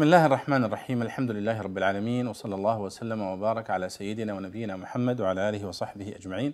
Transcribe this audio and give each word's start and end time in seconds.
بسم 0.00 0.06
الله 0.06 0.26
الرحمن 0.26 0.64
الرحيم 0.64 1.02
الحمد 1.02 1.30
لله 1.30 1.60
رب 1.60 1.78
العالمين 1.78 2.28
وصلى 2.28 2.54
الله 2.54 2.80
وسلم 2.80 3.20
وبارك 3.20 3.70
على 3.70 3.88
سيدنا 3.88 4.34
ونبينا 4.34 4.76
محمد 4.76 5.20
وعلى 5.20 5.48
اله 5.48 5.66
وصحبه 5.66 6.16
اجمعين 6.16 6.52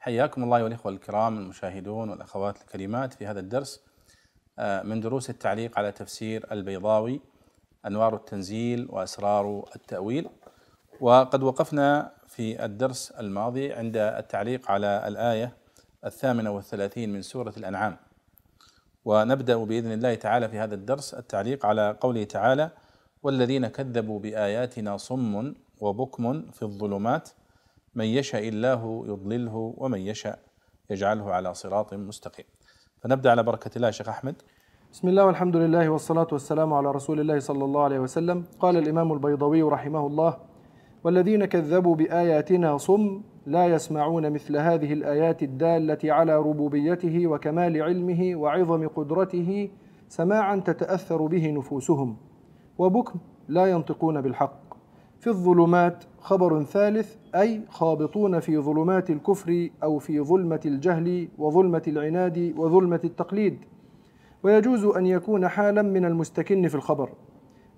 حياكم 0.00 0.44
الله 0.44 0.64
والاخوه 0.64 0.92
الكرام 0.92 1.38
المشاهدون 1.38 2.10
والاخوات 2.10 2.60
الكريمات 2.60 3.14
في 3.14 3.26
هذا 3.26 3.40
الدرس 3.40 3.80
من 4.84 5.00
دروس 5.00 5.30
التعليق 5.30 5.78
على 5.78 5.92
تفسير 5.92 6.46
البيضاوي 6.52 7.20
انوار 7.86 8.14
التنزيل 8.14 8.86
واسرار 8.90 9.64
التاويل 9.76 10.28
وقد 11.00 11.42
وقفنا 11.42 12.12
في 12.26 12.64
الدرس 12.64 13.10
الماضي 13.10 13.72
عند 13.72 13.96
التعليق 13.96 14.70
على 14.70 15.04
الايه 15.06 15.56
الثامنه 16.04 16.50
والثلاثين 16.50 17.12
من 17.12 17.22
سوره 17.22 17.54
الانعام 17.56 17.96
ونبدأ 19.04 19.56
بإذن 19.56 19.92
الله 19.92 20.14
تعالى 20.14 20.48
في 20.48 20.58
هذا 20.58 20.74
الدرس 20.74 21.14
التعليق 21.14 21.66
على 21.66 21.96
قوله 22.00 22.24
تعالى 22.24 22.70
والذين 23.22 23.66
كذبوا 23.66 24.18
بآياتنا 24.20 24.96
صم 24.96 25.54
وبكم 25.80 26.42
في 26.50 26.62
الظلمات 26.62 27.28
من 27.94 28.04
يشاء 28.04 28.48
الله 28.48 29.04
يضلله 29.06 29.74
ومن 29.76 29.98
يشاء 29.98 30.38
يجعله 30.90 31.32
على 31.32 31.54
صراط 31.54 31.94
مستقيم. 31.94 32.46
فنبدأ 33.02 33.30
على 33.30 33.42
بركة 33.42 33.70
الله 33.76 33.90
شيخ 33.90 34.08
أحمد. 34.08 34.34
بسم 34.92 35.08
الله 35.08 35.24
والحمد 35.24 35.56
لله 35.56 35.88
والصلاة 35.88 36.26
والسلام 36.32 36.72
على 36.72 36.90
رسول 36.90 37.20
الله 37.20 37.38
صلى 37.38 37.64
الله 37.64 37.82
عليه 37.82 37.98
وسلم. 37.98 38.44
قال 38.60 38.76
الإمام 38.76 39.12
البيضوي 39.12 39.62
رحمه 39.62 40.06
الله 40.06 40.36
والذين 41.04 41.44
كذبوا 41.44 41.94
بآياتنا 41.94 42.78
صم 42.78 43.22
لا 43.46 43.66
يسمعون 43.66 44.30
مثل 44.30 44.56
هذه 44.56 44.92
الآيات 44.92 45.42
الدالة 45.42 45.98
على 46.12 46.36
ربوبيته 46.36 47.26
وكمال 47.26 47.82
علمه 47.82 48.36
وعظم 48.36 48.88
قدرته 48.88 49.68
سماعا 50.08 50.56
تتأثر 50.56 51.26
به 51.26 51.50
نفوسهم. 51.50 52.16
وبكم 52.78 53.18
لا 53.48 53.66
ينطقون 53.66 54.20
بالحق. 54.20 54.60
في 55.18 55.26
الظلمات 55.26 56.04
خبر 56.20 56.62
ثالث 56.62 57.16
أي 57.34 57.60
خابطون 57.68 58.40
في 58.40 58.58
ظلمات 58.58 59.10
الكفر 59.10 59.68
أو 59.82 59.98
في 59.98 60.20
ظلمة 60.20 60.60
الجهل 60.66 61.28
وظلمة 61.38 61.82
العناد 61.88 62.54
وظلمة 62.56 63.00
التقليد. 63.04 63.58
ويجوز 64.42 64.84
أن 64.84 65.06
يكون 65.06 65.48
حالا 65.48 65.82
من 65.82 66.04
المستكن 66.04 66.68
في 66.68 66.74
الخبر. 66.74 67.10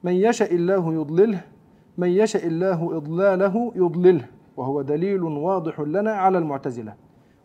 من 0.05 0.13
يشاء 0.13 0.55
الله 0.55 0.95
يضلله 0.95 1.41
من 1.99 2.09
يشاء 2.09 2.47
الله 2.47 2.97
إضلاله 2.97 3.73
يضلله. 3.77 4.25
وهو 4.57 4.83
دليل 4.83 5.23
واضح 5.23 5.81
لنا 5.81 6.13
على 6.13 6.39
المعتزلة. 6.39 6.95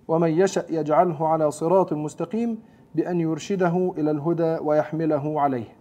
ومن 0.08 0.30
يشاء 0.30 0.66
يجعله 0.69 1.27
على 1.27 1.52
صراط 1.52 1.94
مستقيم 1.94 2.59
بأن 2.95 3.19
يرشده 3.19 3.94
إلى 3.97 4.11
الهدى 4.11 4.58
ويحمله 4.61 5.41
عليه. 5.41 5.75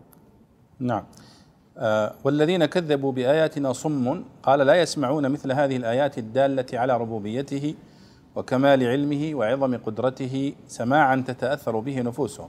نعم. 0.81 1.05
آه 1.79 2.13
والذين 2.25 2.65
كذبوا 2.65 3.13
بآياتنا 3.13 3.73
صم 3.73 4.23
قال 4.43 4.59
لا 4.59 4.75
يسمعون 4.75 5.29
مثل 5.29 5.53
هذه 5.53 5.77
الآيات 5.77 6.19
الدالة 6.19 6.67
على 6.73 6.97
ربوبيته 6.97 7.75
وكمال 8.37 8.87
علمه 8.87 9.35
وعظم 9.35 9.77
قدرته 9.77 10.53
سماعا 10.67 11.25
تتأثر 11.27 11.79
به 11.79 12.01
نفوسهم. 12.01 12.49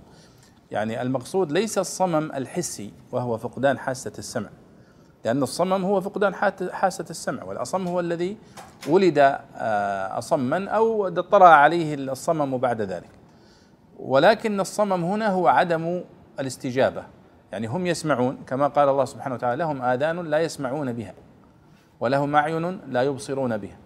يعني 0.72 1.02
المقصود 1.02 1.52
ليس 1.52 1.78
الصمم 1.78 2.32
الحسي 2.32 2.92
وهو 3.12 3.38
فقدان 3.38 3.78
حاسة 3.78 4.12
السمع. 4.18 4.50
لأن 5.26 5.44
الصمم 5.44 5.86
هو 5.86 6.02
فقدان 6.02 6.36
حاسة 6.72 7.06
السمع 7.10 7.44
والأصم 7.44 7.88
هو 7.88 8.00
الذي 8.00 8.38
ولد 8.90 9.18
آه، 9.18 10.18
أصما 10.18 10.70
أو 10.70 11.10
طرأ 11.10 11.48
عليه 11.48 11.96
الصمم 11.96 12.58
بعد 12.58 12.82
ذلك. 12.82 13.10
ولكن 14.00 14.60
الصمم 14.60 15.04
هنا 15.04 15.30
هو 15.30 15.48
عدم 15.48 16.04
الاستجابة. 16.40 17.04
يعني 17.52 17.68
هم 17.68 17.88
يسمعون 17.88 18.38
كما 18.48 18.68
قال 18.68 18.90
الله 18.90 19.06
سبحانه 19.06 19.36
وتعالى 19.36 19.60
لهم 19.64 19.82
آذان 19.82 20.26
لا 20.26 20.40
يسمعون 20.40 20.94
بها 20.94 21.14
ولهم 22.00 22.36
أعين 22.36 22.80
لا 22.88 23.04
يبصرون 23.04 23.58
بها. 23.58 23.78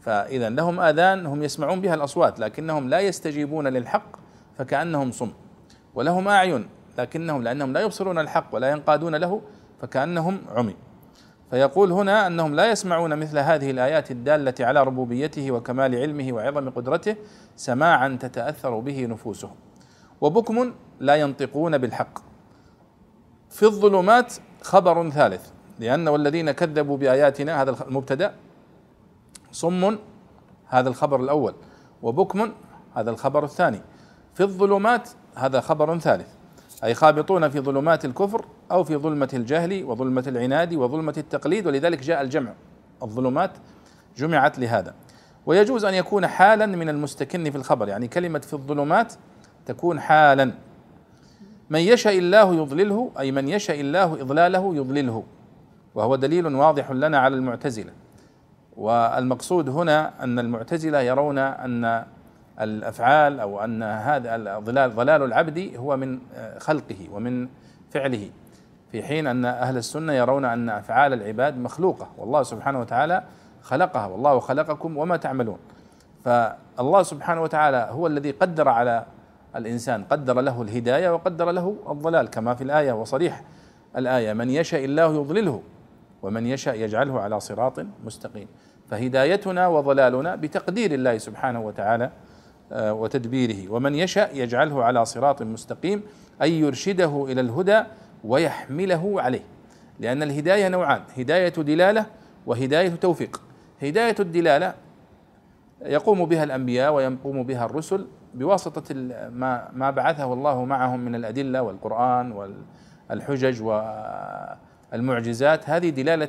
فإذا 0.00 0.48
لهم 0.50 0.80
آذان 0.80 1.26
هم 1.26 1.42
يسمعون 1.42 1.80
بها 1.80 1.94
الأصوات 1.94 2.40
لكنهم 2.40 2.88
لا 2.88 3.00
يستجيبون 3.00 3.66
للحق 3.66 4.16
فكأنهم 4.58 5.10
صم. 5.10 5.30
ولهم 5.94 6.28
أعين 6.28 6.68
لكنهم 6.98 7.42
لأنهم 7.42 7.72
لا 7.72 7.80
يبصرون 7.80 8.18
الحق 8.18 8.54
ولا 8.54 8.70
ينقادون 8.70 9.14
له 9.14 9.40
فكأنهم 9.80 10.40
عمي. 10.54 10.76
فيقول 11.50 11.92
هنا 11.92 12.26
أنهم 12.26 12.54
لا 12.54 12.70
يسمعون 12.70 13.18
مثل 13.18 13.38
هذه 13.38 13.70
الآيات 13.70 14.10
الدالة 14.10 14.54
على 14.60 14.82
ربوبيته 14.82 15.50
وكمال 15.50 15.94
علمه 15.94 16.32
وعظم 16.32 16.70
قدرته 16.70 17.16
سماعا 17.56 18.18
تتأثر 18.20 18.78
به 18.78 19.06
نفوسهم. 19.06 19.54
وبكم 20.20 20.74
لا 21.00 21.16
ينطقون 21.16 21.78
بالحق. 21.78 22.18
في 23.50 23.62
الظلمات 23.62 24.34
خبر 24.62 25.10
ثالث. 25.10 25.48
لأن 25.78 26.08
والذين 26.08 26.50
كذبوا 26.50 26.96
بآياتنا 26.96 27.62
هذا 27.62 27.76
المبتدأ 27.86 28.34
صم 29.52 29.98
هذا 30.66 30.88
الخبر 30.88 31.20
الأول. 31.20 31.54
وبكم 32.02 32.52
هذا 32.94 33.10
الخبر 33.10 33.44
الثاني. 33.44 33.80
في 34.34 34.42
الظلمات 34.42 35.08
هذا 35.34 35.60
خبر 35.60 35.98
ثالث. 35.98 36.28
أي 36.84 36.94
خابطون 36.94 37.48
في 37.48 37.60
ظلمات 37.60 38.04
الكفر 38.04 38.44
أو 38.70 38.84
في 38.84 38.96
ظلمة 38.96 39.28
الجهل 39.34 39.84
وظلمة 39.84 40.24
العناد 40.26 40.74
وظلمة 40.74 41.14
التقليد 41.16 41.66
ولذلك 41.66 42.02
جاء 42.02 42.22
الجمع. 42.22 42.52
الظلمات 43.02 43.50
جمعت 44.16 44.58
لهذا. 44.58 44.94
ويجوز 45.46 45.84
أن 45.84 45.94
يكون 45.94 46.26
حالا 46.26 46.66
من 46.66 46.88
المستكن 46.88 47.50
في 47.50 47.56
الخبر 47.56 47.88
يعني 47.88 48.08
كلمة 48.08 48.38
في 48.38 48.52
الظلمات 48.52 49.12
تكون 49.66 50.00
حالا. 50.00 50.52
من 51.70 51.80
يشاء 51.80 52.18
الله 52.18 52.54
يضلله 52.54 53.10
أي 53.18 53.32
من 53.32 53.48
يشاء 53.48 53.80
الله 53.80 54.20
إضلاله 54.20 54.76
يضلله. 54.76 55.24
وهو 55.94 56.16
دليل 56.16 56.46
واضح 56.46 56.90
لنا 56.90 57.18
على 57.18 57.36
المعتزلة. 57.36 57.92
والمقصود 58.76 59.68
هنا 59.68 60.24
أن 60.24 60.38
المعتزلة 60.38 61.00
يرون 61.00 61.38
أن 61.38 62.04
الأفعال 62.60 63.40
أو 63.40 63.64
أن 63.64 63.82
هذا 63.82 64.36
الضلال 64.36 64.94
ضلال 64.94 65.22
العبد 65.22 65.72
هو 65.76 65.96
من 65.96 66.18
خلقه 66.58 66.96
ومن 67.12 67.48
فعله. 67.90 68.30
في 68.92 69.02
حين 69.02 69.26
أن 69.26 69.44
أهل 69.44 69.76
السنة 69.76 70.12
يرون 70.12 70.44
أن 70.44 70.68
أفعال 70.68 71.12
العباد 71.12 71.58
مخلوقة. 71.58 72.08
والله 72.18 72.42
سبحانه 72.42 72.80
وتعالى 72.80 73.22
خلقها. 73.62 74.06
والله 74.06 74.38
خلقكم 74.40 74.96
وما 74.96 75.16
تعملون. 75.16 75.58
فالله 76.24 77.02
سبحانه 77.02 77.42
وتعالى 77.42 77.88
هو 77.90 78.06
الذي 78.06 78.30
قدر 78.30 78.68
على 78.68 79.04
الإنسان 79.56 80.04
قدر 80.04 80.40
له 80.40 80.62
الهداية 80.62 81.14
وقدر 81.14 81.50
له 81.50 81.76
الضلال 81.88 82.30
كما 82.30 82.54
في 82.54 82.64
الآية 82.64 82.92
وصريح 82.92 83.42
الآية 83.96 84.32
من 84.32 84.50
يشاء 84.50 84.84
الله 84.84 85.14
يضلله 85.14 85.62
ومن 86.22 86.46
يشاء 86.46 86.74
يجعله 86.74 87.20
على 87.20 87.40
صراط 87.40 87.80
مستقيم. 88.04 88.48
فهدايتنا 88.90 89.66
وضلالنا 89.66 90.34
بتقدير 90.34 90.92
الله 90.92 91.18
سبحانه 91.18 91.60
وتعالى 91.60 92.10
آه، 92.72 92.92
وتدبيره. 92.92 93.72
ومن 93.72 93.94
يشاء 93.94 94.36
يجعله 94.36 94.84
على 94.84 95.04
صراط 95.04 95.42
مستقيم 95.42 96.02
أي 96.42 96.60
يرشده 96.60 97.26
إلى 97.28 97.40
الهدى 97.40 97.82
ويحمله 98.24 99.22
عليه. 99.22 99.44
لأن 100.00 100.22
الهداية 100.22 100.68
نوعان 100.68 101.02
هداية 101.16 101.48
دلالة 101.48 102.06
وهداية 102.46 102.88
توفيق. 102.88 103.42
هداية 103.82 104.14
الدلالة 104.20 104.74
يقوم 105.82 106.24
بها 106.24 106.44
الأنبياء 106.44 106.92
ويقوم 106.92 107.42
بها 107.42 107.64
الرسل 107.64 108.06
بواسطة 108.34 108.94
ما 109.30 109.68
ما 109.72 109.90
بعثه 109.90 110.32
الله 110.32 110.64
معهم 110.64 111.00
من 111.00 111.14
الأدلة 111.14 111.62
والقرآن 111.62 112.32
والحجج 113.10 113.62
والمعجزات. 114.92 115.70
هذه 115.70 115.90
دلالة 115.90 116.28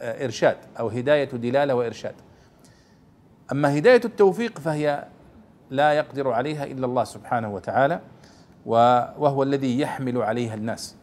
آه، 0.00 0.24
إرشاد 0.24 0.56
أو 0.78 0.88
هداية 0.88 1.24
دلالة 1.24 1.74
وإرشاد. 1.74 2.14
أما 3.52 3.78
هداية 3.78 4.00
التوفيق 4.04 4.58
فهي 4.58 5.04
لا 5.70 5.92
يقدر 5.92 6.32
عليها 6.32 6.64
إلا 6.64 6.86
الله 6.86 7.04
سبحانه 7.04 7.54
وتعالى. 7.54 8.00
وهو 8.66 9.42
الذي 9.42 9.80
يحمل 9.80 10.22
عليها 10.22 10.54
الناس 10.54 10.96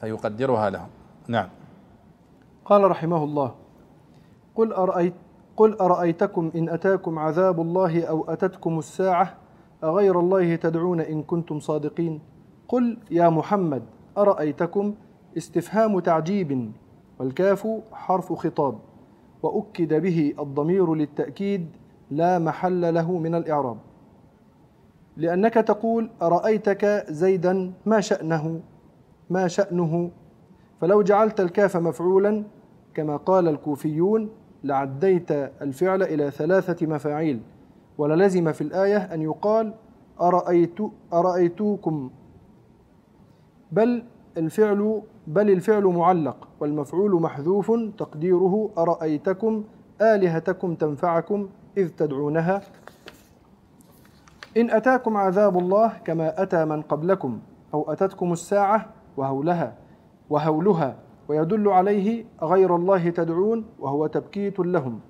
فيقدرها 0.00 0.70
لهم. 0.70 0.88
نعم. 1.28 1.48
قال 2.64 2.90
رحمه 2.90 3.24
الله 3.24 3.54
قل 4.54 4.72
أرأيت 4.72 5.14
قل 5.56 5.72
أرأيتكم 5.80 6.50
إن 6.54 6.68
أتاكم 6.68 7.18
عذاب 7.18 7.60
الله 7.60 8.04
أو 8.04 8.24
أتتكم 8.28 8.78
الساعة 8.78 9.34
أغير 9.84 10.20
الله 10.20 10.56
تدعون 10.56 11.00
إن 11.00 11.22
كنتم 11.22 11.60
صادقين؟ 11.60 12.20
قل 12.68 12.98
يا 13.10 13.28
محمد 13.28 13.82
أرأيتكم 14.18 14.94
استفهام 15.36 16.00
تعجيب 16.00 16.72
والكاف 17.18 17.68
حرف 17.92 18.32
خطاب 18.32 18.78
وأكد 19.42 19.94
به 19.94 20.34
الضمير 20.38 20.94
للتأكيد 20.94 21.66
لا 22.10 22.38
محل 22.38 22.94
له 22.94 23.18
من 23.18 23.34
الإعراب. 23.34 23.76
لأنك 25.16 25.54
تقول 25.54 26.10
أرأيتك 26.22 27.06
زيدا 27.08 27.72
ما 27.86 28.00
شأنه؟ 28.00 28.60
ما 29.30 29.48
شأنه؟ 29.48 30.10
فلو 30.80 31.02
جعلت 31.02 31.40
الكاف 31.40 31.76
مفعولا 31.76 32.44
كما 32.94 33.16
قال 33.16 33.48
الكوفيون 33.48 34.30
لعديت 34.64 35.32
الفعل 35.62 36.02
إلى 36.02 36.30
ثلاثة 36.30 36.86
مفاعيل 36.86 37.40
وللزم 37.98 38.52
في 38.52 38.60
الآية 38.60 38.96
أن 38.96 39.22
يقال 39.22 39.74
أرأيت 40.20 40.78
أرأيتوكم. 41.12 42.10
بل 43.72 44.02
الفعل 44.36 45.02
بل 45.26 45.50
الفعل 45.50 45.84
معلق 45.84 46.48
والمفعول 46.60 47.22
محذوف 47.22 47.72
تقديره 47.98 48.70
أرأيتكم 48.78 49.64
آلهتكم 50.00 50.74
تنفعكم 50.74 51.48
إذ 51.76 51.88
تدعونها. 51.88 52.62
إن 54.56 54.70
أتاكم 54.70 55.16
عذاب 55.16 55.58
الله 55.58 55.92
كما 56.04 56.42
أتى 56.42 56.64
من 56.64 56.82
قبلكم 56.82 57.38
أو 57.74 57.92
أتتكم 57.92 58.32
الساعة 58.32 58.86
وهولها 59.16 59.74
وهولها 60.30 60.96
ويدل 61.28 61.68
عليه 61.68 62.24
غير 62.42 62.76
الله 62.76 63.10
تدعون 63.10 63.64
وهو 63.78 64.06
تبكيت 64.06 64.58
لهم. 64.58 65.00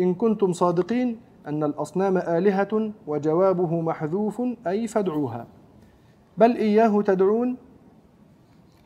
إن 0.00 0.14
كنتم 0.14 0.52
صادقين 0.52 1.20
أن 1.46 1.64
الأصنام 1.64 2.18
آلهة 2.18 2.92
وجوابه 3.06 3.80
محذوف 3.80 4.42
أي 4.66 4.86
فادعوها. 4.86 5.46
بل 6.38 6.56
إياه 6.56 7.02
تدعون؟ 7.02 7.56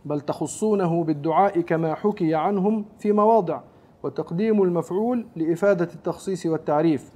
بل 0.04 0.20
تخصونه 0.20 1.04
بالدعاء 1.04 1.60
كما 1.60 1.94
حكي 1.94 2.34
عنهم 2.34 2.84
في 2.98 3.12
مواضع 3.12 3.60
وتقديم 4.02 4.62
المفعول 4.62 5.26
لإفادة 5.36 5.88
التخصيص 5.94 6.46
والتعريف. 6.46 7.12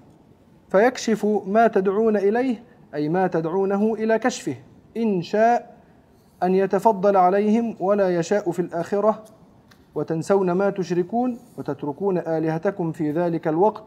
فيكشف 0.68 1.26
ما 1.46 1.66
تدعون 1.66 2.16
إليه 2.16 2.62
أي 2.94 3.08
ما 3.08 3.26
تدعونه 3.26 3.94
إلى 3.94 4.18
كشفه. 4.18 4.56
إن 4.96 5.22
شاء 5.22 5.74
أن 6.42 6.54
يتفضل 6.54 7.16
عليهم 7.16 7.76
ولا 7.80 8.18
يشاء 8.18 8.50
في 8.50 8.60
الآخرة 8.60 9.24
وتنسون 9.94 10.52
ما 10.52 10.70
تشركون 10.70 11.38
وتتركون 11.58 12.18
آلهتكم 12.18 12.92
في 12.92 13.10
ذلك 13.10 13.48
الوقت 13.48 13.84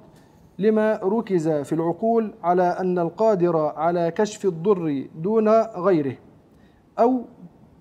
لما 0.59 0.99
ركز 1.03 1.49
في 1.49 1.73
العقول 1.73 2.33
على 2.43 2.63
أن 2.63 2.99
القادر 2.99 3.57
على 3.57 4.11
كشف 4.11 4.45
الضر 4.45 5.07
دون 5.15 5.49
غيره 5.61 6.15
أو 6.99 7.21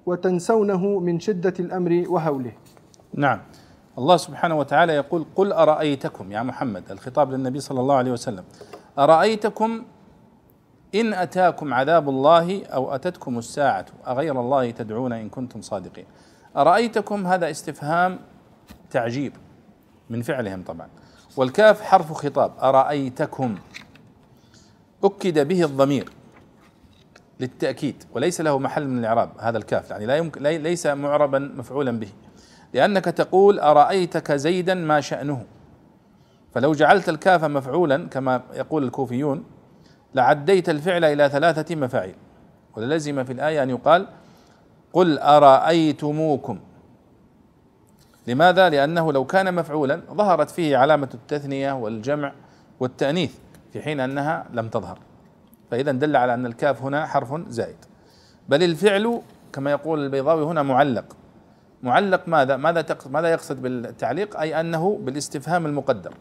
وتنسونه 0.06 0.98
من 0.98 1.20
شدة 1.20 1.54
الأمر 1.60 2.04
وهوله. 2.08 2.52
نعم. 3.14 3.40
الله 3.98 4.16
سبحانه 4.16 4.58
وتعالى 4.58 4.92
يقول 4.92 5.26
قل 5.34 5.52
أرأيتكم 5.52 6.32
يا 6.32 6.42
محمد 6.42 6.90
الخطاب 6.90 7.30
للنبي 7.30 7.60
صلى 7.60 7.80
الله 7.80 7.94
عليه 7.94 8.12
وسلم. 8.12 8.44
أرأيتكم 8.98 9.82
إن 11.00 11.12
أتاكم 11.12 11.74
عذاب 11.74 12.08
الله 12.08 12.66
أو 12.66 12.94
أتتكم 12.94 13.38
الساعة 13.38 13.86
أغير 14.06 14.40
الله 14.40 14.70
تدعون 14.70 15.12
إن 15.12 15.28
كنتم 15.28 15.60
صادقين. 15.60 16.04
أرأيتكم؟ 16.56 17.26
هذا 17.26 17.50
استفهام 17.50 18.18
تعجيب 18.90 19.32
من 20.10 20.22
فعلهم 20.22 20.62
طبعا. 20.62 20.88
والكاف 21.36 21.82
حرف 21.82 22.12
خطاب. 22.12 22.52
أرأيتكم؟ 22.62 23.54
أكد 25.04 25.48
به 25.48 25.64
الضمير 25.64 26.12
للتأكيد 27.40 28.04
وليس 28.12 28.40
له 28.40 28.58
محل 28.58 28.88
من 28.88 28.98
الإعراب 28.98 29.30
هذا 29.38 29.58
الكاف 29.58 29.90
يعني 29.90 30.06
لا 30.06 30.16
يمكن 30.16 30.42
ليس 30.42 30.86
معربا 30.86 31.38
مفعولا 31.38 31.98
به. 31.98 32.08
لأنك 32.74 33.04
تقول 33.04 33.58
أرأيتك 33.58 34.32
زيدا 34.32 34.74
ما 34.74 35.00
شأنه. 35.00 35.46
فلو 36.54 36.72
جعلت 36.72 37.08
الكاف 37.08 37.44
مفعولا 37.44 38.08
كما 38.08 38.42
يقول 38.54 38.84
الكوفيون 38.84 39.44
لعديت 40.16 40.68
الفعل 40.68 41.04
إلى 41.04 41.28
ثلاثة 41.28 41.76
مفاعيل. 41.76 42.14
وللزم 42.76 43.24
في 43.24 43.32
الآية 43.32 43.62
أن 43.62 43.70
يقال 43.70 44.06
قل 44.92 45.18
أرأيتموكم. 45.18 46.58
لماذا؟ 48.26 48.68
لأنه 48.68 49.12
لو 49.12 49.24
كان 49.24 49.54
مفعولا 49.54 50.00
ظهرت 50.12 50.50
فيه 50.50 50.76
علامة 50.76 51.08
التثنية 51.14 51.72
والجمع 51.72 52.32
والتأنيث 52.80 53.34
في 53.72 53.82
حين 53.82 54.00
أنها 54.00 54.46
لم 54.52 54.68
تظهر. 54.68 54.98
فإذا 55.70 55.92
دل 55.92 56.16
على 56.16 56.34
أن 56.34 56.46
الكاف 56.46 56.82
هنا 56.82 57.06
حرف 57.06 57.40
زائد. 57.48 57.76
بل 58.48 58.62
الفعل 58.62 59.20
كما 59.52 59.70
يقول 59.70 60.04
البيضاوي 60.04 60.44
هنا 60.44 60.62
معلق. 60.62 61.16
معلق 61.82 62.28
ماذا؟ 62.28 62.56
ماذا 62.56 62.84
ماذا 63.10 63.28
يقصد 63.28 63.62
بالتعليق؟ 63.62 64.40
أي 64.40 64.60
أنه 64.60 64.98
بالاستفهام 65.02 65.66
المقدر. 65.66 66.14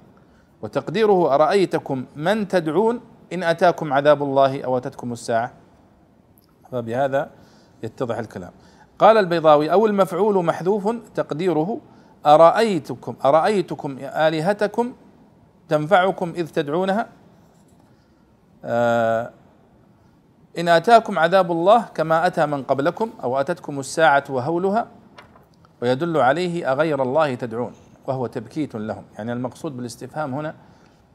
وتقديره 0.62 1.36
أرأيتكم 1.36 2.06
من 2.16 2.48
تدعون؟ 2.48 3.00
إن 3.34 3.44
أتاكم 3.44 3.94
عذاب 3.94 4.24
الله 4.24 4.64
أو 4.64 4.78
أتتكم 4.78 5.14
الساعة. 5.14 5.52
فبهذا 6.72 7.30
يتضح 7.84 8.18
الكلام. 8.18 8.52
قال 9.00 9.18
البيضاوي 9.18 9.72
أو 9.72 9.86
المفعول 9.86 10.46
محذوف 10.46 10.96
تقديره 11.16 11.82
أرأيتكم 12.26 13.16
أرأيتكم 13.26 13.98
آلهتكم 14.00 14.94
تنفعكم 15.70 16.34
إذ 16.36 16.50
تدعونها؟ 16.50 17.08
آه 18.66 19.32
إن 20.58 20.68
أتاكم 20.68 21.20
عذاب 21.20 21.52
الله 21.52 21.82
كما 21.82 22.28
أتى 22.28 22.46
من 22.46 22.64
قبلكم 22.64 23.10
أو 23.24 23.40
أتتكم 23.40 23.80
الساعة 23.80 24.24
وهولها 24.30 24.88
ويدل 25.82 26.18
عليه 26.18 26.72
أغير 26.72 27.02
الله 27.02 27.36
تدعون 27.36 27.74
وهو 28.08 28.28
تبكيت 28.28 28.76
لهم. 28.76 29.04
يعني 29.18 29.34
المقصود 29.34 29.78
بالاستفهام 29.78 30.34
هنا 30.34 30.56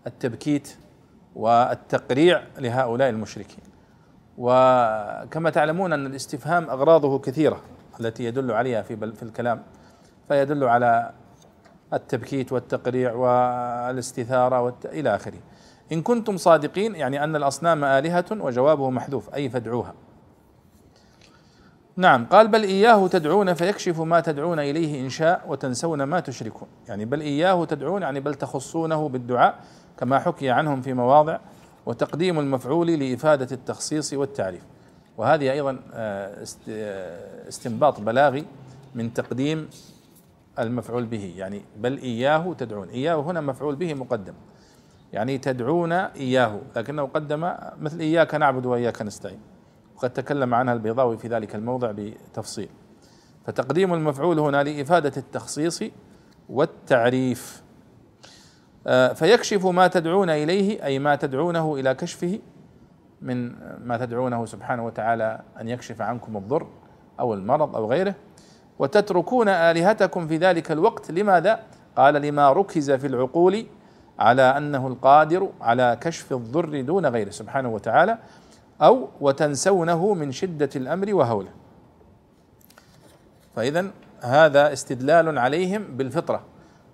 التبكيت 0.06 0.76
والتقريع 1.34 2.42
لهؤلاء 2.58 3.10
المشركين. 3.10 3.64
وكما 4.38 5.50
تعلمون 5.50 5.92
أن 5.92 6.06
الاستفهام 6.06 6.70
أغراضه 6.70 7.18
كثيرة 7.18 7.60
التي 8.00 8.24
يدل 8.24 8.52
عليها 8.52 8.82
في 8.82 9.12
في 9.12 9.22
الكلام 9.22 9.62
فيدل 10.28 10.64
على 10.64 11.10
التبكيت 11.92 12.52
والتقريع 12.52 13.12
والاستثارة 13.12 14.60
والت... 14.60 14.86
إلى 14.86 15.14
آخره. 15.14 15.38
إن 15.92 16.02
كنتم 16.02 16.36
صادقين 16.36 16.94
يعني 16.94 17.24
أن 17.24 17.36
الأصنام 17.36 17.84
آلهة 17.84 18.24
وجوابه 18.30 18.90
محذوف 18.90 19.34
أي 19.34 19.50
فادعوها. 19.50 19.94
نعم 21.96 22.26
قال 22.26 22.48
بل 22.48 22.62
إياه 22.62 23.08
تدعون 23.08 23.54
فيكشف 23.54 24.00
ما 24.00 24.20
تدعون 24.20 24.58
إليه 24.58 25.00
إن 25.00 25.08
شاء 25.08 25.44
وتنسون 25.48 26.02
ما 26.02 26.20
تشركون. 26.20 26.68
يعني 26.88 27.04
بل 27.04 27.20
إياه 27.20 27.64
تدعون 27.64 28.02
يعني 28.02 28.20
بل 28.20 28.34
تخصونه 28.34 29.08
بالدعاء. 29.08 29.54
كما 30.00 30.18
حكي 30.18 30.50
عنهم 30.50 30.82
في 30.82 30.94
مواضع 30.94 31.38
وتقديم 31.86 32.38
المفعول 32.38 32.86
لإفادة 32.86 33.48
التخصيص 33.52 34.12
والتعريف. 34.12 34.62
وهذه 35.16 35.52
أيضا 35.52 35.78
آه، 35.94 36.44
آه، 36.68 37.48
استنباط 37.48 38.00
بلاغي 38.00 38.46
من 38.94 39.14
تقديم 39.14 39.68
المفعول 40.58 41.06
به. 41.06 41.34
يعني 41.36 41.62
بل 41.76 41.98
إياه 41.98 42.54
تدعون. 42.58 42.88
إياه 42.88 43.20
هنا 43.20 43.40
مفعول 43.40 43.76
به 43.76 43.94
مقدم. 43.94 44.34
يعني 45.12 45.38
تدعون 45.38 45.92
إياه 45.92 46.60
لكنه 46.76 47.02
قدم 47.02 47.52
مثل 47.80 48.00
إياك 48.00 48.34
نعبد 48.34 48.66
وإياك 48.66 49.02
نستعين. 49.02 49.40
وقد 49.96 50.10
تكلم 50.10 50.54
عنها 50.54 50.74
البيضاوي 50.74 51.18
في 51.18 51.28
ذلك 51.28 51.54
الموضع 51.54 51.92
بتفصيل. 51.96 52.68
فتقديم 53.46 53.94
المفعول 53.94 54.38
هنا 54.38 54.62
لإفادة 54.62 55.12
التخصيص 55.16 55.82
والتعريف. 56.48 57.62
فيكشف 59.14 59.66
ما 59.66 59.86
تدعون 59.86 60.30
إليه 60.30 60.84
أي 60.84 60.98
ما 60.98 61.16
تدعونه 61.16 61.74
إلى 61.74 61.94
كشفه 61.94 62.38
من 63.22 63.52
ما 63.86 63.96
تدعونه 63.96 64.46
سبحانه 64.46 64.86
وتعالى 64.86 65.40
أن 65.60 65.68
يكشف 65.68 66.02
عنكم 66.02 66.36
الضر 66.36 66.66
أو 67.20 67.34
المرض 67.34 67.76
أو 67.76 67.90
غيره 67.90 68.14
وتتركون 68.78 69.48
آلهتكم 69.48 70.26
في 70.26 70.36
ذلك 70.36 70.72
الوقت 70.72 71.10
لماذا؟ 71.10 71.60
قال 71.96 72.14
لما 72.14 72.52
ركز 72.52 72.90
في 72.90 73.06
العقول 73.06 73.66
على 74.18 74.42
أنه 74.42 74.86
القادر 74.86 75.48
على 75.60 75.98
كشف 76.00 76.32
الضر 76.32 76.80
دون 76.80 77.06
غيره 77.06 77.30
سبحانه 77.30 77.68
وتعالى 77.68 78.18
أو 78.82 79.08
وتنسونه 79.20 80.14
من 80.14 80.32
شدة 80.32 80.70
الأمر 80.76 81.14
وهوله. 81.14 81.50
فاذا 83.56 83.90
هذا 84.22 84.72
استدلال 84.72 85.38
عليهم 85.38 85.82
بالفطرة 85.96 86.49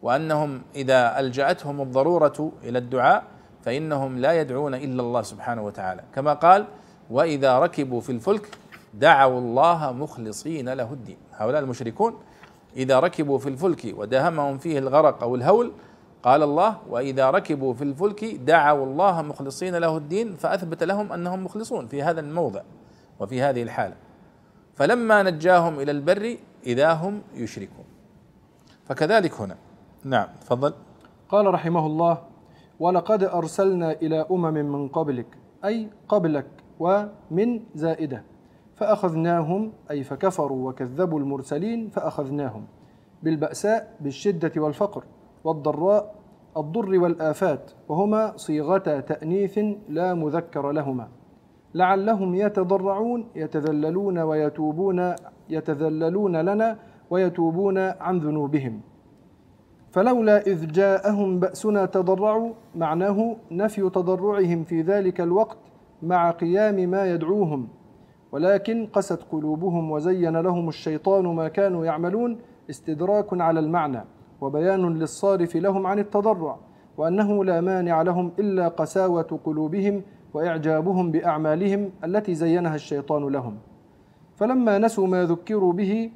وأنهم 0.06 0.62
إذا 0.76 1.20
ألجأتهم 1.20 1.80
الضرورة 1.80 2.52
إلى 2.64 2.78
الدعاء 2.78 3.24
فإنهم 3.62 4.18
لا 4.18 4.40
يدعون 4.40 4.74
إلا 4.74 5.02
الله 5.02 5.22
سبحانه 5.22 5.62
وتعالى. 5.62 6.02
كما 6.14 6.32
قال 6.32 6.64
وإذا 7.10 7.58
ركبوا 7.58 8.00
في 8.00 8.12
الفلك 8.12 8.58
دعوا 8.94 9.38
الله 9.40 9.92
مخلصين 9.92 10.68
له 10.68 10.92
الدين. 10.92 11.16
هؤلاء 11.32 11.60
المشركون 11.62 12.14
إذا 12.76 13.00
ركبوا 13.00 13.38
في 13.38 13.48
الفلك 13.48 13.94
ودهمهم 13.98 14.58
فيه 14.58 14.78
الغرق 14.78 15.22
أو 15.22 15.34
الهول 15.34 15.72
قال 16.22 16.42
الله 16.42 16.76
وإذا 16.88 17.30
ركبوا 17.30 17.74
في 17.74 17.84
الفلك 17.84 18.24
دعوا 18.24 18.86
الله 18.86 19.22
مخلصين 19.22 19.76
له 19.76 19.96
الدين 19.96 20.36
فأثبت 20.36 20.82
لهم 20.82 21.12
أنهم 21.12 21.44
مخلصون 21.44 21.86
في 21.86 22.02
هذا 22.02 22.20
الموضع 22.20 22.62
وفي 23.20 23.42
هذه 23.42 23.62
الحالة. 23.62 23.94
فلما 24.74 25.22
نجاهم 25.22 25.80
إلى 25.80 25.90
البر 25.90 26.36
إذا 26.66 26.92
هم 26.92 27.22
يشركون. 27.34 27.84
فكذلك 28.88 29.40
هنا 29.40 29.56
نعم 30.06 30.28
تفضل. 30.40 30.72
قال 31.28 31.54
رحمه 31.54 31.86
الله 31.86 32.18
ولقد 32.80 33.22
أرسلنا 33.24 33.92
إلى 33.92 34.26
أمم 34.30 34.54
من 34.54 34.88
قبلك 34.88 35.26
أي 35.64 35.90
قبلك 36.08 36.46
ومن 36.80 37.60
زائدة 37.74 38.22
فأخذناهم 38.74 39.72
أي 39.90 40.04
فكفروا 40.04 40.68
وكذبوا 40.68 41.20
المرسلين 41.20 41.88
فأخذناهم 41.88 42.64
بالبأساء 43.22 43.96
بالشدة 44.00 44.52
والفقر 44.56 45.04
والضراء 45.44 46.14
الضر 46.56 46.98
والآفات 46.98 47.70
وهما 47.88 48.36
صيغتا 48.36 49.00
تأنيث 49.00 49.58
لا 49.88 50.14
مذكر 50.14 50.72
لهما 50.72 51.08
لعلهم 51.74 52.34
يتضرعون 52.34 53.28
يتذللون 53.36 54.18
ويتوبون 54.18 55.14
يتذللون 55.50 56.36
لنا 56.36 56.78
ويتوبون 57.10 57.78
عن 57.78 58.18
ذنوبهم. 58.18 58.80
فلولا 59.96 60.46
إذ 60.46 60.72
جاءهم 60.72 61.40
بأسنا 61.40 61.86
تضرعوا 61.86 62.52
معناه 62.74 63.36
نفي 63.50 63.90
تضرعهم 63.90 64.64
في 64.64 64.82
ذلك 64.82 65.20
الوقت 65.20 65.58
مع 66.02 66.30
قيام 66.30 66.74
ما 66.74 67.10
يدعوهم. 67.10 67.68
ولكن 68.32 68.86
قست 68.92 69.22
قلوبهم 69.32 69.90
وزين 69.90 70.36
لهم 70.36 70.68
الشيطان 70.68 71.24
ما 71.26 71.48
كانوا 71.48 71.84
يعملون 71.84 72.38
استدراك 72.70 73.40
على 73.40 73.60
المعنى 73.60 74.04
وبيان 74.40 74.98
للصارف 74.98 75.56
لهم 75.56 75.86
عن 75.86 75.98
التضرع 75.98 76.58
وأنه 76.96 77.44
لا 77.44 77.60
مانع 77.60 78.02
لهم 78.02 78.32
إلا 78.38 78.68
قساوة 78.68 79.40
قلوبهم 79.44 80.02
وإعجابهم 80.34 81.10
بأعمالهم 81.10 81.90
التي 82.04 82.34
زينها 82.34 82.74
الشيطان 82.74 83.28
لهم. 83.28 83.58
فلما 84.36 84.78
نسوا 84.78 85.06
ما 85.06 85.24
ذكروا 85.24 85.72
به 85.72 86.10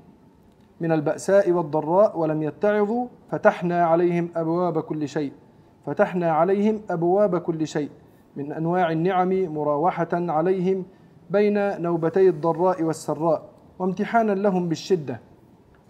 من 0.81 0.93
البأساء 0.93 1.51
والضراء 1.51 2.19
ولم 2.19 2.43
يتعظوا 2.43 3.07
فتحنا 3.31 3.85
عليهم 3.85 4.29
أبواب 4.37 4.81
كل 4.81 5.09
شيء. 5.09 5.33
فتحنا 5.87 6.33
عليهم 6.33 6.81
أبواب 6.91 7.39
كل 7.39 7.67
شيء. 7.67 7.89
من 8.37 8.53
أنواع 8.53 8.93
النعم 8.93 9.55
مراوحة 9.55 10.09
عليهم 10.13 10.85
بين 11.31 11.83
نوبتي 11.83 12.29
الضراء 12.29 12.83
والسراء 12.83 13.43
وامتحانا 13.79 14.33
لهم 14.33 14.69
بالشدة 14.69 15.21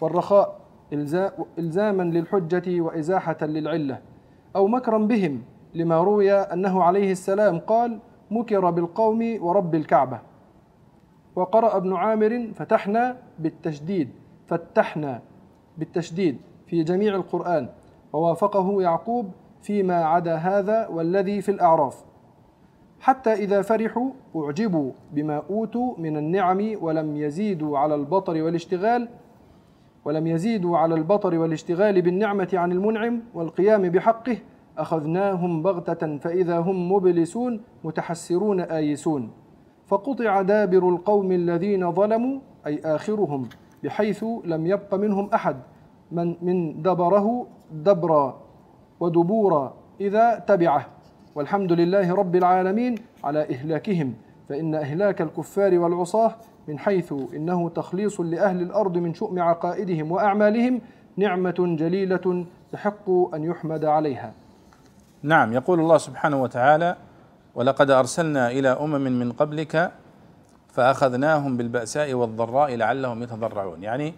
والرخاء 0.00 0.60
إلزاما 1.58 2.02
للحجة 2.02 2.80
وإزاحة 2.80 3.36
للعلة. 3.42 3.98
أو 4.56 4.66
مكرا 4.66 4.98
بهم 4.98 5.42
لما 5.74 6.00
روي 6.02 6.32
أنه 6.32 6.82
عليه 6.82 7.12
السلام 7.12 7.58
قال 7.58 7.98
مكر 8.30 8.70
بالقوم 8.70 9.38
ورب 9.40 9.74
الكعبة 9.74 10.18
وقرأ 11.36 11.76
ابن 11.76 11.96
عامر 11.96 12.48
فتحنا 12.54 13.16
بالتشديد 13.38 14.08
فتحنا 14.50 15.22
بالتشديد 15.78 16.36
في 16.66 16.82
جميع 16.82 17.14
القرآن. 17.14 17.68
ووافقه 18.12 18.82
يعقوب 18.82 19.30
فيما 19.62 19.94
عدا 19.94 20.34
هذا 20.34 20.88
والذي 20.88 21.40
في 21.40 21.50
الأعراف. 21.50 22.04
حتى 23.00 23.32
إذا 23.32 23.62
فرحوا 23.62 24.10
أعجبوا 24.36 24.92
بما 25.12 25.42
أوتوا 25.50 25.94
من 25.98 26.16
النعم 26.16 26.76
ولم 26.80 27.16
يزيدوا 27.16 27.78
على 27.78 27.94
البطر 27.94 28.42
والاشتغال 28.42 29.08
ولم 30.04 30.26
يزيدوا 30.26 30.78
على 30.78 30.94
البطر 30.94 31.38
والاشتغال 31.38 32.02
بالنعمة 32.02 32.48
عن 32.52 32.72
المنعم 32.72 33.22
والقيام 33.34 33.82
بحقه 33.82 34.36
أخذناهم 34.78 35.62
بغتة 35.62 36.18
فإذا 36.18 36.58
هم 36.58 36.92
مبلسون 36.92 37.60
متحسرون 37.84 38.60
آيسون. 38.60 39.30
فقطع 39.86 40.42
دابر 40.42 40.88
القوم 40.88 41.32
الذين 41.32 41.92
ظلموا 41.92 42.40
أي 42.66 42.80
آخرهم. 42.84 43.48
بحيث 43.84 44.24
لم 44.44 44.66
يبق 44.66 44.94
منهم 44.94 45.30
أحد 45.34 45.56
من 46.12 46.36
من 46.42 46.82
دبره 46.82 47.46
دبرا 47.72 48.40
ودبورا 49.00 49.74
إذا 50.00 50.38
تبعه. 50.38 50.86
والحمد 51.34 51.72
لله 51.72 52.14
رب 52.14 52.36
العالمين 52.36 52.94
على 53.24 53.42
إهلاكهم 53.54 54.14
فإن 54.48 54.74
إهلاك 54.74 55.22
الكفار 55.22 55.78
والعصاة 55.78 56.34
من 56.68 56.78
حيث 56.78 57.14
إنه 57.34 57.68
تخليص 57.68 58.20
لأهل 58.20 58.62
الأرض 58.62 58.98
من 58.98 59.14
شؤم 59.14 59.38
عقائدهم 59.38 60.12
وأعمالهم 60.12 60.80
نعمة 61.16 61.76
جليلة 61.78 62.46
تحق 62.72 63.10
أن 63.34 63.44
يحمد 63.44 63.84
عليها. 63.84 64.32
نعم 65.22 65.52
يقول 65.52 65.80
الله 65.80 65.98
سبحانه 65.98 66.42
وتعالى 66.42 66.96
ولقد 67.54 67.90
أرسلنا 67.90 68.50
إلى 68.50 68.68
أمم 68.68 69.04
من 69.20 69.32
قبلك 69.32 69.92
فأخذناهم 70.72 71.56
بالبأساء 71.56 72.14
والضراء 72.14 72.74
لعلهم 72.74 73.22
يتضرعون. 73.22 73.82
يعني 73.82 74.14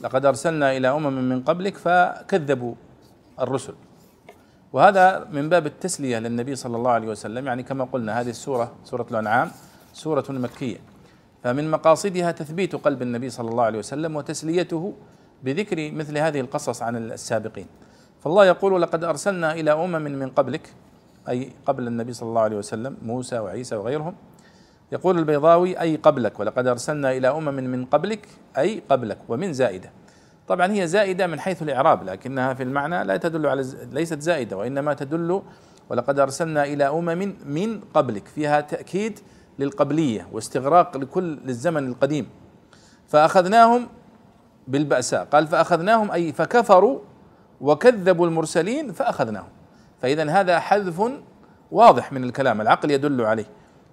لقد 0.00 0.26
أرسلنا 0.26 0.76
إلى 0.76 0.88
أمم 0.88 1.28
من 1.28 1.42
قبلك 1.42 1.76
فكذبوا 1.76 2.74
الرسل. 3.40 3.74
وهذا 4.72 5.28
من 5.32 5.48
باب 5.48 5.66
التسلية 5.66 6.18
للنبي 6.18 6.56
صلى 6.56 6.76
الله 6.76 6.90
عليه 6.90 7.08
وسلم. 7.08 7.46
يعني 7.46 7.62
كما 7.62 7.84
قلنا 7.84 8.20
هذه 8.20 8.30
السورة 8.30 8.72
سورة 8.84 9.06
الأنعام 9.10 9.50
سورة 9.92 10.24
مكية. 10.28 10.78
فمن 11.44 11.70
مقاصدها 11.70 12.30
تثبيت 12.32 12.76
قلب 12.76 13.02
النبي 13.02 13.30
صلى 13.30 13.48
الله 13.50 13.64
عليه 13.64 13.78
وسلم 13.78 14.16
وتسليته 14.16 14.94
بذكر 15.42 15.92
مثل 15.92 16.18
هذه 16.18 16.40
القصص 16.40 16.82
عن 16.82 16.96
السابقين. 16.96 17.66
فالله 18.20 18.44
يقول 18.44 18.82
لقد 18.82 19.04
أرسلنا 19.04 19.52
إلى 19.52 19.72
أمم 19.72 20.02
من 20.02 20.28
قبلك 20.30 20.72
أي 21.28 21.52
قبل 21.66 21.86
النبي 21.86 22.12
صلى 22.12 22.28
الله 22.28 22.40
عليه 22.40 22.56
وسلم 22.56 22.96
موسى 23.02 23.38
وعيسى 23.38 23.76
وغيرهم 23.76 24.14
يقول 24.92 25.18
البيضاوي 25.18 25.80
أي 25.80 25.96
قبلك 25.96 26.40
ولقد 26.40 26.66
أرسلنا 26.66 27.12
إلى 27.12 27.28
أمم 27.28 27.54
من 27.54 27.84
قبلك 27.84 28.28
أي 28.58 28.82
قبلك 28.88 29.18
ومن 29.28 29.52
زائدة. 29.52 29.90
طبعا 30.48 30.72
هي 30.72 30.86
زائدة 30.86 31.26
من 31.26 31.40
حيث 31.40 31.62
الإعراب 31.62 32.04
لكنها 32.04 32.54
في 32.54 32.62
المعنى 32.62 33.04
لا 33.04 33.16
تدل 33.16 33.46
على 33.46 33.64
ليست 33.92 34.20
زائدة 34.20 34.56
وإنما 34.56 34.94
تدل 34.94 35.42
ولقد 35.90 36.18
أرسلنا 36.18 36.64
إلى 36.64 36.84
أمم 36.88 37.34
من 37.46 37.80
قبلك. 37.94 38.26
فيها 38.26 38.60
تأكيد 38.60 39.18
للقبلية 39.58 40.28
واستغراق 40.32 40.96
لكل 40.96 41.38
للزمن 41.44 41.88
القديم. 41.88 42.28
فأخذناهم 43.08 43.86
بالبأساء. 44.68 45.24
قال 45.24 45.46
فأخذناهم 45.46 46.10
أي 46.10 46.32
فكفروا 46.32 46.98
وكذبوا 47.60 48.26
المرسلين 48.26 48.92
فأخذناهم. 48.92 49.48
فإذا 50.02 50.30
هذا 50.30 50.58
حذف 50.58 51.02
واضح 51.70 52.12
من 52.12 52.24
الكلام 52.24 52.60
العقل 52.60 52.90
يدل 52.90 53.20
عليه. 53.20 53.46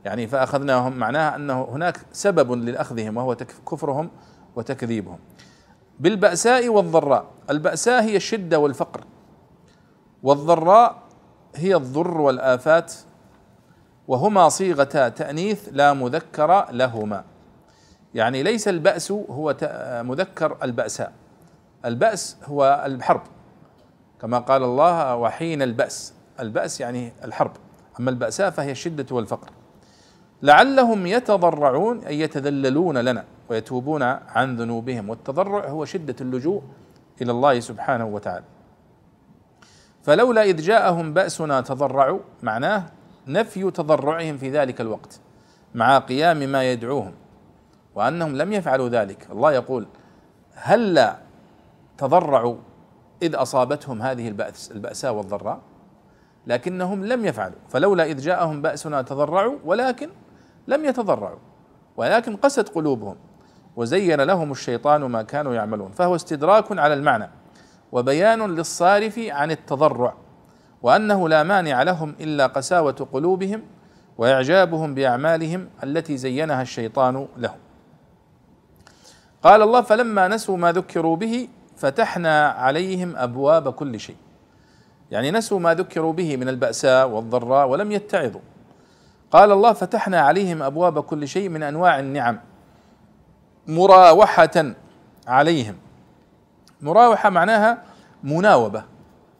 يعني 0.05 0.27
فأخذناهم 0.27 0.98
معناها 0.98 1.36
أنه 1.36 1.63
هناك 1.63 1.98
سبب 2.12 2.51
لأخذهم 2.51 3.17
وهو 3.17 3.36
كفرهم 3.72 4.10
وتكذيبهم. 4.55 5.19
بالبأساء 6.00 6.69
والضراء 6.69 7.25
البأساء 7.50 8.03
هي 8.03 8.15
الشدة 8.15 8.60
والفقر. 8.60 9.03
والضراء 10.24 10.95
هي 11.55 11.75
الضر 11.75 12.22
والآفات 12.22 12.93
وهما 14.07 14.50
صيغتا 14.50 15.10
تأنيث 15.10 15.69
لا 15.72 15.93
مذكر 15.93 16.72
لهما. 16.72 17.24
يعني 18.13 18.43
ليس 18.43 18.67
البأس 18.67 19.12
هو 19.12 19.55
مذكر 20.03 20.57
البأساء. 20.63 21.13
البأس 21.86 22.38
هو 22.45 22.83
الحرب. 22.86 23.22
كما 24.22 24.39
قال 24.39 24.63
الله 24.63 25.15
وحين 25.15 25.62
البأس. 25.62 26.13
البأس 26.39 26.81
يعني 26.81 27.13
الحرب. 27.24 27.51
أما 28.00 28.10
البأساء 28.10 28.50
فهي 28.50 28.72
الشدة 28.72 29.15
والفقر. 29.15 29.50
لعلهم 30.44 31.06
يتضرعون 31.08 32.04
أي 32.04 32.20
يتذللون 32.20 32.98
لنا 32.98 33.26
ويتوبون 33.50 34.04
عن 34.04 34.56
ذنوبهم. 34.56 35.10
والتضرع 35.10 35.68
هو 35.68 35.86
شدة 35.86 36.16
اللجوء 36.22 36.64
إلى 37.22 37.32
الله 37.32 37.60
سبحانه 37.60 38.06
وتعالى. 38.06 38.46
فلولا 40.04 40.44
إذ 40.44 40.62
جاءهم 40.62 41.14
بأسنا 41.14 41.62
تضرعوا 41.62 42.20
معناه 42.44 42.84
نفي 43.28 43.72
تضرعهم 43.72 44.38
في 44.38 44.50
ذلك 44.50 44.82
الوقت 44.82 45.20
مع 45.76 45.98
قيام 45.98 46.38
ما 46.38 46.72
يدعوهم 46.72 47.14
وأنهم 47.96 48.36
لم 48.36 48.54
يفعلوا 48.54 48.90
ذلك. 48.90 49.28
الله 49.32 49.52
يقول 49.52 49.88
هلا 50.56 51.16
تضرعوا 51.98 52.56
إذ 53.22 53.36
أصابتهم 53.36 54.02
هذه 54.02 54.28
البأس 54.28 54.72
البأساء 54.72 55.14
والضراء 55.14 55.60
لكنهم 56.48 57.06
لم 57.06 57.26
يفعلوا. 57.26 57.60
فلولا 57.70 58.06
إذ 58.06 58.18
جاءهم 58.22 58.62
بأسنا 58.62 59.02
تضرعوا 59.02 59.58
ولكن 59.66 60.10
لم 60.67 60.86
يتضرعوا 60.86 61.39
ولكن 61.98 62.36
قست 62.36 62.70
قلوبهم 62.70 63.15
وزين 63.75 64.22
لهم 64.22 64.51
الشيطان 64.51 65.01
ما 65.01 65.22
كانوا 65.22 65.53
يعملون 65.53 65.91
فهو 65.91 66.15
استدراك 66.15 66.79
على 66.79 66.93
المعنى 66.93 67.29
وبيان 67.91 68.55
للصارف 68.55 69.20
عن 69.20 69.51
التضرع 69.51 70.13
وأنه 70.82 71.29
لا 71.29 71.43
مانع 71.43 71.84
لهم 71.84 72.15
إلا 72.20 72.48
قساوة 72.48 73.08
قلوبهم 73.13 73.62
وإعجابهم 74.17 74.93
بأعمالهم 74.93 75.70
التي 75.84 76.17
زينها 76.17 76.62
الشيطان 76.62 77.27
لهم. 77.38 77.58
قال 79.43 79.62
الله 79.62 79.82
فلما 79.82 80.27
نسوا 80.27 80.58
ما 80.58 80.72
ذكروا 80.72 81.15
به 81.15 81.48
فتحنا 81.77 82.48
عليهم 82.48 83.15
أبواب 83.15 83.74
كل 83.74 84.00
شيء. 84.00 84.15
يعني 85.12 85.32
نسوا 85.32 85.60
ما 85.60 85.74
ذكروا 85.74 86.13
به 86.13 86.38
من 86.38 86.50
البأساء 86.50 87.10
والضراء 87.10 87.67
ولم 87.67 87.91
يتعظوا. 87.91 88.41
قال 89.34 89.52
الله 89.52 89.74
فتحنا 89.74 90.22
عليهم 90.22 90.63
أبواب 90.63 91.00
كل 91.04 91.28
شيء 91.28 91.50
من 91.50 91.63
أنواع 91.63 92.00
النعم 92.00 92.40
مراوحة 93.68 94.74
عليهم. 95.28 95.75
مراوحة 96.82 97.30
معناها 97.30 97.78
مناوبة 98.24 98.84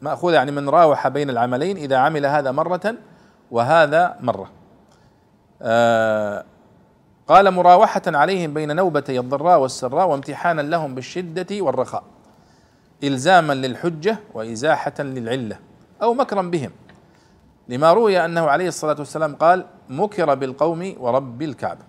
مأخوذة 0.00 0.34
يعني 0.34 0.50
من 0.50 0.68
راوح 0.68 1.08
بين 1.08 1.30
العملين 1.30 1.76
إذا 1.76 1.96
عمل 1.96 2.26
هذا 2.26 2.52
مرة 2.52 2.94
وهذا 3.50 4.16
مرة. 4.20 4.50
آه 5.62 6.44
قال 7.28 7.50
مراوحة 7.50 8.02
عليهم 8.06 8.54
بين 8.54 8.76
نوبتي 8.76 9.18
الضراء 9.18 9.60
والسراء 9.60 10.08
وامتحانا 10.08 10.62
لهم 10.62 10.94
بالشدة 10.94 11.46
والرخاء 11.62 12.04
إلزاما 13.04 13.52
للحجة 13.52 14.18
وإزاحة 14.34 14.94
للعلة 14.98 15.56
أو 16.02 16.14
مكرا 16.14 16.42
بهم. 16.42 16.70
لما 17.68 17.92
روي 17.92 18.24
أنه 18.24 18.40
عليه 18.40 18.68
الصلاة 18.68 18.96
والسلام 18.98 19.34
قال 19.34 19.66
مكر 19.88 20.34
بالقوم 20.34 20.94
ورب 20.98 21.42
الكعبة. 21.42 21.82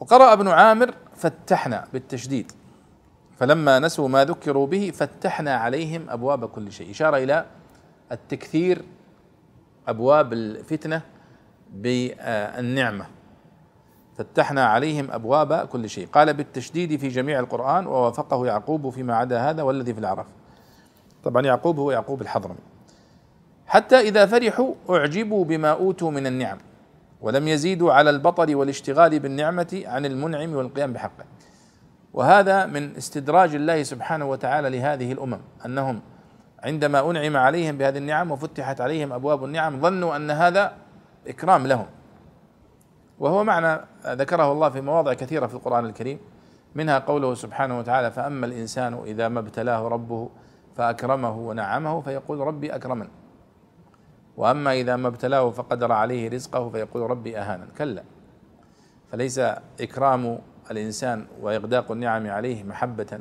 وقرأ 0.00 0.32
ابن 0.32 0.48
عامر 0.48 0.94
فتحنا 1.14 1.84
بالتشديد. 1.92 2.52
فلما 3.36 3.78
نسوا 3.78 4.08
ما 4.08 4.24
ذكروا 4.24 4.66
به 4.66 4.92
فتحنا 4.94 5.56
عليهم 5.56 6.10
أبواب 6.10 6.48
كل 6.48 6.72
شيء. 6.72 6.90
إشارة 6.90 7.16
إلى 7.16 7.46
التكثير 8.12 8.84
أبواب 9.88 10.32
الفتنة 10.32 11.02
بالنعمة. 11.72 13.06
فتحنا 14.16 14.66
عليهم 14.66 15.10
أبواب 15.10 15.54
كل 15.54 15.88
شيء. 15.90 16.06
قال 16.06 16.34
بالتشديد 16.34 17.00
في 17.00 17.08
جميع 17.08 17.40
القرآن 17.40 17.86
ووافقه 17.86 18.46
يعقوب 18.46 18.90
فيما 18.90 19.16
عدا 19.16 19.50
هذا 19.50 19.62
والذي 19.62 19.94
في 19.94 20.00
العرف. 20.00 20.26
طبعا 21.24 21.42
يعقوب 21.42 21.78
هو 21.78 21.90
يعقوب 21.90 22.22
الحضرمي. 22.22 22.75
حتى 23.76 24.00
إذا 24.00 24.26
فرحوا 24.26 24.74
أعجبوا 24.90 25.44
بما 25.44 25.70
أوتوا 25.70 26.10
من 26.10 26.26
النعم 26.26 26.58
ولم 27.20 27.48
يزيدوا 27.48 27.92
على 27.92 28.10
البطر 28.10 28.56
والاشتغال 28.56 29.18
بالنعمة 29.18 29.82
عن 29.86 30.06
المنعم 30.06 30.54
والقيام 30.54 30.92
بحقه. 30.92 31.24
وهذا 32.14 32.66
من 32.66 32.96
استدراج 32.96 33.54
الله 33.54 33.82
سبحانه 33.82 34.30
وتعالى 34.30 34.70
لهذه 34.78 35.12
الأمم 35.12 35.38
أنهم 35.66 36.00
عندما 36.62 37.10
أنعم 37.10 37.36
عليهم 37.36 37.78
بهذه 37.78 37.98
النعم 37.98 38.30
وفتحت 38.30 38.80
عليهم 38.80 39.12
أبواب 39.12 39.44
النعم 39.44 39.80
ظنوا 39.80 40.16
أن 40.16 40.30
هذا 40.30 40.72
إكرام 41.28 41.66
لهم. 41.66 41.86
وهو 43.18 43.44
معنى 43.44 43.80
ذكره 44.06 44.52
الله 44.52 44.68
في 44.70 44.80
مواضع 44.80 45.14
كثيرة 45.14 45.46
في 45.46 45.54
القرآن 45.54 45.86
الكريم 45.86 46.18
منها 46.74 46.98
قوله 46.98 47.34
سبحانه 47.34 47.78
وتعالى 47.78 48.10
فأما 48.10 48.46
الإنسان 48.46 49.02
إذا 49.06 49.28
ما 49.28 49.40
ابتلاه 49.40 49.88
ربه 49.88 50.28
فأكرمه 50.76 51.38
ونعمه 51.38 52.00
فيقول 52.00 52.38
ربي 52.38 52.74
أكرمن 52.74 53.08
وأما 54.36 54.72
إذا 54.72 54.96
ما 54.96 55.08
ابتلاه 55.08 55.50
فقدر 55.50 55.92
عليه 55.92 56.28
رزقه 56.28 56.70
فيقول 56.70 57.10
ربي 57.10 57.38
اهانا 57.38 57.66
كلا. 57.78 58.02
فليس 59.12 59.38
إكرام 59.80 60.38
الإنسان 60.70 61.26
وإغداق 61.40 61.92
النعم 61.92 62.30
عليه 62.30 62.64
محبة 62.64 63.18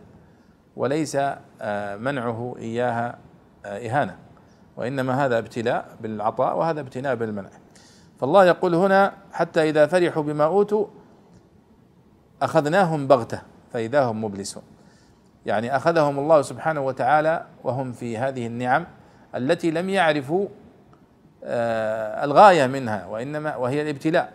وليس 0.76 1.18
آه، 1.62 1.96
منعه 1.96 2.56
إياها 2.58 3.18
آه، 3.66 3.88
إهانة. 3.88 4.18
وإنما 4.78 5.26
هذا 5.26 5.38
ابتلاء 5.38 5.86
بالعطاء 6.02 6.58
وهذا 6.58 6.82
ابتلاء 6.82 7.16
بالمنع. 7.16 7.50
فالله 8.20 8.46
يقول 8.46 8.76
هنا 8.76 9.14
حتى 9.32 9.70
إذا 9.70 9.88
فرحوا 9.88 10.24
بما 10.24 10.44
أوتوا 10.44 10.88
أخذناهم 12.42 13.08
بغتة 13.08 13.42
فإذا 13.74 14.04
هم 14.04 14.24
مبلسون. 14.24 14.64
يعني 15.46 15.76
أخذهم 15.76 16.20
الله 16.20 16.42
سبحانه 16.42 16.82
وتعالى 16.82 17.46
وهم 17.64 17.92
في 17.92 18.18
هذه 18.18 18.48
النعم 18.48 18.86
التي 19.36 19.72
لم 19.72 19.90
يعرفوا 19.90 20.48
الغاية 21.46 22.68
منها 22.68 23.06
وإنما 23.06 23.56
وهي 23.56 23.82
الابتلاء. 23.82 24.34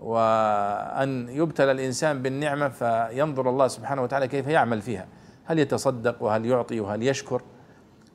وأن 0.00 1.28
يبتلى 1.28 1.72
الإنسان 1.72 2.22
بالنعمة 2.22 2.68
فينظر 2.68 3.50
الله 3.50 3.68
سبحانه 3.68 4.02
وتعالى 4.02 4.28
كيف 4.28 4.46
يعمل 4.46 4.82
فيها. 4.82 5.06
هل 5.44 5.58
يتصدق 5.58 6.22
وهل 6.22 6.46
يعطي 6.46 6.80
وهل 6.80 7.02
يشكر 7.02 7.42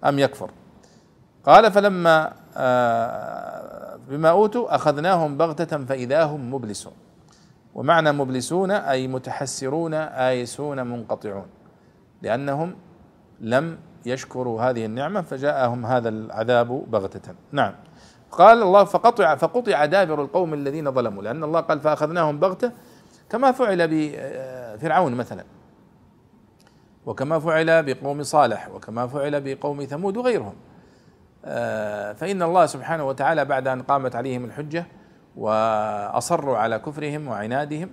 أم 0.05 0.19
يكفر؟ 0.19 0.51
قال 1.45 1.71
فلما 1.71 2.33
آه، 2.57 3.99
بما 4.09 4.29
أوتوا 4.29 4.75
أخذناهم 4.75 5.37
بغتة 5.37 5.85
فإذا 5.85 6.23
هم 6.23 6.53
مبلسون. 6.53 6.93
ومعنى 7.75 8.11
مبلسون 8.11 8.71
أي 8.71 9.07
متحسرون 9.07 9.93
آيسون 9.93 10.87
منقطعون. 10.87 11.45
لأنهم 12.21 12.75
لم 13.39 13.77
يشكروا 14.05 14.61
هذه 14.61 14.85
النعمة 14.85 15.21
فجاءهم 15.21 15.85
هذا 15.85 16.09
العذاب 16.09 16.67
بغتة. 16.91 17.33
نعم. 17.51 17.73
قال 18.37 18.63
الله 18.63 18.83
فقطع 18.83 19.35
فقطع 19.35 19.85
دابر 19.85 20.21
القوم 20.21 20.53
الذين 20.53 20.91
ظلموا 20.91 21.23
لأن 21.23 21.43
الله 21.43 21.59
قال 21.59 21.79
فأخذناهم 21.79 22.39
بغتة 22.39 22.71
كما 23.29 23.51
فعل 23.51 23.87
بفرعون 23.87 25.15
مثلا 25.15 25.43
وكما 27.05 27.39
فعل 27.39 27.83
بقوم 27.83 28.23
صالح 28.23 28.69
وكما 28.69 29.07
فعل 29.07 29.41
بقوم 29.41 29.83
ثمود 29.83 30.17
وغيرهم. 30.17 30.53
آه، 31.45 32.13
فإن 32.13 32.41
الله 32.41 32.65
سبحانه 32.65 33.07
وتعالى 33.07 33.45
بعد 33.45 33.67
أن 33.67 33.81
قامت 33.81 34.15
عليهم 34.15 34.45
الحجة 34.45 34.85
وأصروا 35.37 36.57
على 36.57 36.79
كفرهم 36.79 37.27
وعنادهم 37.27 37.89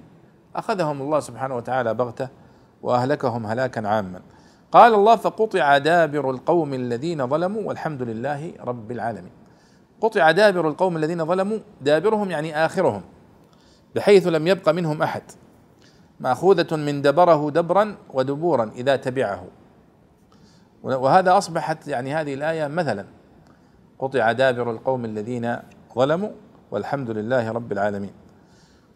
أخذهم 0.57 1.03
الله 1.03 1.21
سبحانه 1.21 1.57
وتعالى 1.57 1.95
بغتة 1.95 2.29
وأهلكهم 2.83 3.47
هلاكا 3.47 3.89
عاما. 3.89 4.21
قال 4.73 4.95
الله 4.95 5.17
فقطع 5.17 5.79
دابر 5.79 6.31
القوم 6.31 6.75
الذين 6.75 7.27
ظلموا 7.27 7.63
والحمد 7.63 8.03
لله 8.03 8.53
رب 8.61 8.93
العالمين. 8.93 9.44
قطع 10.05 10.31
دابر 10.31 10.69
القوم 10.69 10.97
الذين 10.97 11.27
ظلموا 11.27 11.59
دابرهم 11.81 12.31
يعني 12.31 12.67
آخرهم 12.67 13.03
بحيث 13.95 14.27
لم 14.27 14.47
يبق 14.47 14.69
منهم 14.69 15.03
أحد. 15.03 15.23
مأخوذة 16.21 16.77
من 16.77 17.03
دبره 17.03 17.51
دبرا 17.51 17.97
ودبورا 18.15 18.71
إذا 18.75 18.97
تبعه. 18.97 19.45
وهذا 20.83 21.39
أصبحت 21.39 21.89
يعني 21.89 22.15
هذه 22.15 22.35
الآية 22.35 22.67
مثلا. 22.67 23.05
قطع 23.99 24.33
دابر 24.33 24.71
القوم 24.71 25.05
الذين 25.05 25.57
ظلموا 25.95 26.31
والحمد 26.71 27.11
لله 27.11 27.53
رب 27.53 27.73
العالمين. 27.73 28.13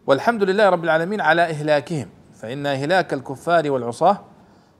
والحمد 0.07 0.43
لله 0.43 0.69
رب 0.69 0.83
العالمين 0.83 1.21
على 1.21 1.41
إهلاكهم. 1.41 2.09
فإن 2.33 2.65
إهلاك 2.65 3.13
الكفار 3.13 3.71
والعصاة 3.71 4.19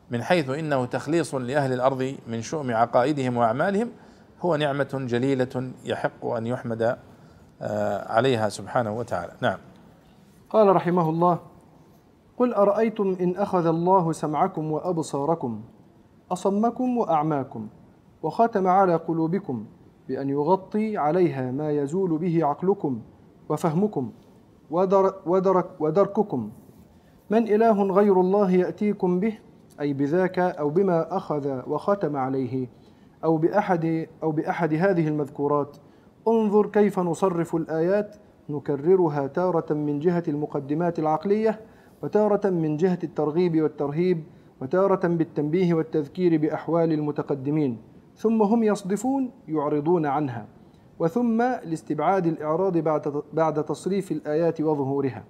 من 0.10 0.24
حيث 0.24 0.50
إنه 0.50 0.86
تخليص 0.86 1.36
لأهل 1.36 1.74
الأرض 1.74 2.16
من 2.28 2.42
شؤم 2.42 2.76
عقائدهم 2.76 3.38
وأعمالهم 3.38 3.92
هو 4.42 4.56
نعمة 4.56 5.06
جليلة 5.10 5.72
يحق 5.86 6.26
أن 6.26 6.48
يحمد 6.48 6.98
آه، 7.62 8.12
عليها 8.12 8.50
سبحانه 8.50 8.98
وتعالى. 8.98 9.34
نعم. 9.42 9.58
قال 10.50 10.76
رحمه 10.76 11.10
الله 11.10 11.40
قل 12.38 12.54
أرأيتم 12.54 13.18
إن 13.22 13.36
أخذ 13.36 13.66
الله 13.66 14.12
سمعكم 14.12 14.72
وأبصاركم 14.72 15.62
أصمكم 16.32 16.98
وأعماكم 16.98 17.68
وختم 18.24 18.68
على 18.68 18.96
قلوبكم 18.96 19.66
بأن 20.08 20.30
يغطي 20.30 20.98
عليها 20.98 21.52
ما 21.52 21.72
يزول 21.72 22.18
به 22.18 22.46
عقلكم 22.46 23.02
وفهمكم 23.50 24.12
ودر 24.72 25.14
ودرك 25.26 25.66
ودرككم. 25.80 26.52
من 27.30 27.48
إله 27.48 27.84
غير 27.84 28.22
الله 28.22 28.52
يأتيكم 28.52 29.20
به 29.20 29.38
أي 29.80 29.94
بذاك 29.94 30.40
أو 30.40 30.70
بما 30.70 31.18
أخذ 31.18 31.62
وختم 31.70 32.16
عليه 32.16 32.68
أو 33.24 33.38
بأحد 33.38 34.08
أو 34.24 34.32
بأحد 34.32 34.74
هذه 34.74 35.08
المذكورات. 35.08 35.78
انظر 36.28 36.68
كيف 36.68 37.00
نصرف 37.00 37.56
الآيات. 37.56 38.16
نكررها 38.50 39.28
تارة 39.28 39.74
من 39.74 40.00
جهة 40.00 40.24
المقدمات 40.28 41.00
العقلية 41.00 41.60
وتارة 42.04 42.50
من 42.50 42.78
جهة 42.78 43.00
الترغيب 43.04 43.62
والترهيب 43.62 44.24
وتارة 44.62 45.08
بالتنبيه 45.08 45.74
والتذكير 45.74 46.38
بأحوال 46.38 46.92
المتقدمين. 46.94 47.78
ثم 48.16 48.42
هم 48.42 48.64
يصدفون 48.64 49.32
يعرضون 49.48 50.06
عنها. 50.06 50.48
وثم 51.00 51.42
لاستبعاد 51.42 52.28
الإعراض 52.28 52.78
بعد 52.78 53.24
بعد 53.34 53.64
تصريف 53.66 54.12
الآيات 54.12 54.62
وظهورها. 54.62 55.24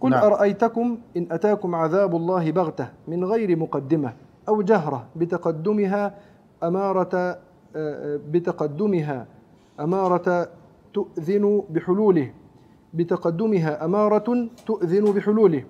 قل 0.00 0.10
نعم. 0.10 0.22
أرأيتكم 0.24 0.98
إن 1.16 1.26
أتاكم 1.30 1.74
عذاب 1.74 2.16
الله 2.16 2.50
بغتة 2.50 2.88
من 3.08 3.24
غير 3.24 3.56
مقدمة؟ 3.56 4.12
أو 4.48 4.62
جهرة 4.62 5.06
بتقدمها 5.16 6.14
أمارة 6.62 7.14
آه، 7.16 7.38
آه، 7.76 8.20
بتقدمها 8.30 9.26
أمارة 9.80 10.48
تؤذن 10.94 11.62
بحلوله. 11.70 12.32
بتقدمها 12.94 13.84
أمارة 13.84 14.48
تؤذن 14.66 15.12
بحلوله. 15.12 15.64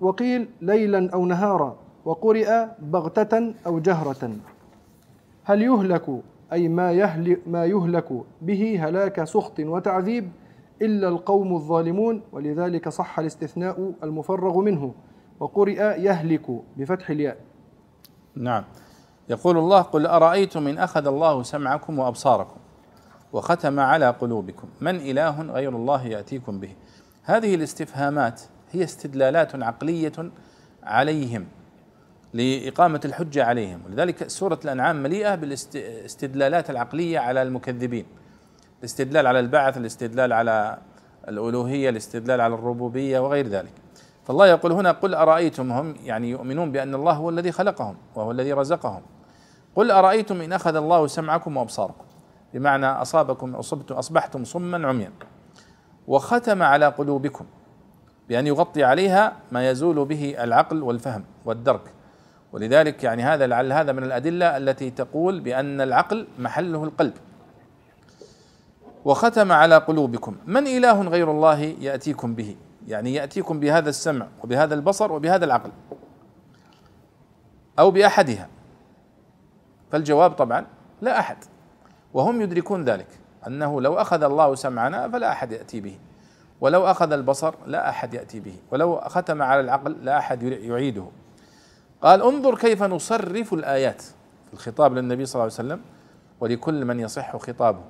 وقيل 0.00 0.48
ليلا 0.60 1.10
أو 1.14 1.26
نهارا 1.26 1.76
وقرئ 2.04 2.66
بغتة 2.82 3.54
أو 3.66 3.78
جهرة. 3.78 4.30
هل 5.44 5.62
يهلك؟ 5.62 6.22
أي 6.52 6.68
ما, 6.68 6.92
يهلك 6.92 7.40
ما 7.46 7.64
يهلك 7.64 8.08
به 8.42 8.88
هلاك 8.88 9.24
سخط 9.24 9.60
وتعذيب 9.60 10.28
إلا 10.82 11.08
القوم 11.08 11.54
الظالمون. 11.54 12.22
ولذلك 12.32 12.88
صح 12.88 13.18
الاستثناء 13.18 13.92
المفرغ 14.02 14.58
منه. 14.58 14.94
وقرئ 15.40 16.00
يهلك 16.00 16.62
بفتح 16.76 17.10
الياء. 17.10 17.49
نعم. 18.36 18.64
يقول 19.28 19.58
الله 19.58 19.80
قل 19.80 20.06
أرأيتم 20.06 20.68
إن 20.68 20.78
أخذ 20.78 21.06
الله 21.06 21.42
سمعكم 21.42 21.98
وأبصاركم 21.98 22.56
وختم 23.32 23.80
على 23.80 24.10
قلوبكم؟ 24.10 24.68
من 24.80 24.96
إله 24.96 25.42
غير 25.42 25.76
الله 25.76 26.06
يأتيكم 26.06 26.60
به؟ 26.60 26.74
هذه 27.22 27.54
الاستفهامات 27.54 28.42
هي 28.70 28.84
استدلالات 28.84 29.62
عقلية 29.62 30.12
عليهم 30.82 31.46
لإقامة 32.34 33.00
الحجة 33.04 33.44
عليهم. 33.44 33.80
ولذلك 33.86 34.28
سورة 34.28 34.60
الأنعام 34.64 35.02
مليئة 35.02 35.34
بالاستدلالات 35.34 36.70
العقلية 36.70 37.18
على 37.18 37.42
المكذبين. 37.42 38.06
الاستدلال 38.78 39.26
على 39.26 39.40
البعث 39.40 39.76
الاستدلال 39.76 40.32
على 40.32 40.78
الألوهية 41.28 41.90
الاستدلال 41.90 42.40
على 42.40 42.54
الربوبية 42.54 43.20
وغير 43.20 43.48
ذلك. 43.48 43.72
فالله 44.30 44.46
يقول 44.46 44.72
هنا 44.72 44.92
قل 44.92 45.14
أرأيتم 45.14 45.72
هم 45.72 45.94
يعني 46.04 46.30
يؤمنون 46.30 46.72
بأن 46.72 46.94
الله 46.94 47.12
هو 47.12 47.30
الذي 47.30 47.52
خلقهم 47.52 47.96
وهو 48.14 48.30
الذي 48.30 48.52
رزقهم. 48.52 49.02
قل 49.76 49.90
أرأيتم 49.90 50.40
إن 50.40 50.52
أخذ 50.52 50.76
الله 50.76 51.06
سمعكم 51.06 51.56
وأبصاركم؟ 51.56 52.04
بمعنى 52.54 52.86
أصابكم 52.86 53.54
أصبتم 53.54 53.94
أصبحتم 53.94 54.44
صما 54.44 54.88
عميا. 54.88 55.12
وختم 56.08 56.62
على 56.62 56.86
قلوبكم 56.86 57.44
بأن 58.28 58.46
يغطي 58.46 58.84
عليها 58.84 59.36
ما 59.52 59.70
يزول 59.70 60.04
به 60.04 60.36
العقل 60.38 60.82
والفهم 60.82 61.24
والدرك. 61.44 61.92
ولذلك 62.52 63.04
يعني 63.04 63.22
هذا 63.22 63.46
لعل 63.46 63.72
هذا 63.72 63.92
من 63.92 64.04
الأدلة 64.04 64.56
التي 64.56 64.90
تقول 64.90 65.40
بأن 65.40 65.80
العقل 65.80 66.26
محله 66.38 66.84
القلب. 66.84 67.14
وختم 69.04 69.52
على 69.52 69.76
قلوبكم. 69.76 70.36
من 70.46 70.66
إله 70.66 71.02
غير 71.02 71.30
الله 71.30 71.60
يأتيكم 71.60 72.34
به؟ 72.34 72.56
يعني 72.88 73.14
يأتيكم 73.14 73.60
بهذا 73.60 73.88
السمع 73.88 74.26
وبهذا 74.44 74.74
البصر 74.74 75.12
وبهذا 75.12 75.44
العقل 75.44 75.70
أو 77.78 77.90
بأحدها. 77.90 78.48
فالجواب 79.92 80.30
طبعا 80.30 80.66
لا 81.00 81.18
أحد. 81.18 81.36
وهم 82.14 82.40
يدركون 82.40 82.84
ذلك 82.84 83.06
أنه 83.46 83.80
لو 83.80 83.94
أخذ 83.94 84.22
الله 84.22 84.54
سمعنا 84.54 85.08
فلا 85.08 85.32
أحد 85.32 85.52
يأتي 85.52 85.80
به. 85.80 85.98
ولو 86.60 86.86
أخذ 86.86 87.12
البصر 87.12 87.54
لا 87.66 87.88
أحد 87.88 88.14
يأتي 88.14 88.40
به. 88.40 88.54
ولو 88.70 89.00
ختم 89.00 89.42
على 89.42 89.60
العقل 89.60 89.96
لا 90.02 90.18
أحد 90.18 90.42
يعيده. 90.42 91.06
قال 92.02 92.22
انظر 92.22 92.58
كيف 92.58 92.82
نصرف 92.82 93.54
الآيات 93.54 94.02
الخطاب 94.52 94.94
للنبي 94.94 95.26
صلى 95.26 95.34
الله 95.34 95.54
عليه 95.58 95.68
وسلم 95.68 95.80
ولكل 96.40 96.84
من 96.84 97.00
يصح 97.00 97.36
خطابه. 97.36 97.82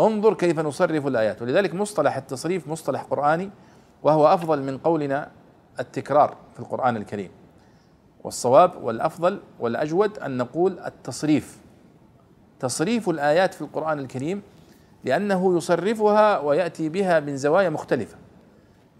انظر 0.00 0.34
كيف 0.34 0.58
نصرف 0.58 1.06
الآيات. 1.06 1.42
ولذلك 1.42 1.74
مصطلح 1.74 2.16
التصريف 2.16 2.68
مصطلح 2.68 3.02
قرآني 3.02 3.50
وهو 4.06 4.26
أفضل 4.26 4.62
من 4.62 4.78
قولنا 4.78 5.30
التكرار 5.80 6.36
في 6.54 6.60
القرآن 6.60 6.96
الكريم. 6.96 7.30
والصواب 8.24 8.72
والأفضل 8.82 9.40
والأجود 9.60 10.18
أن 10.18 10.36
نقول 10.36 10.78
التصريف. 10.78 11.58
تصريف 12.60 13.08
الآيات 13.08 13.54
في 13.54 13.62
القرآن 13.62 13.98
الكريم 13.98 14.42
لأنه 15.04 15.56
يصرفها 15.56 16.38
ويأتي 16.38 16.88
بها 16.88 17.20
من 17.20 17.36
زوايا 17.36 17.68
مختلفة. 17.68 18.16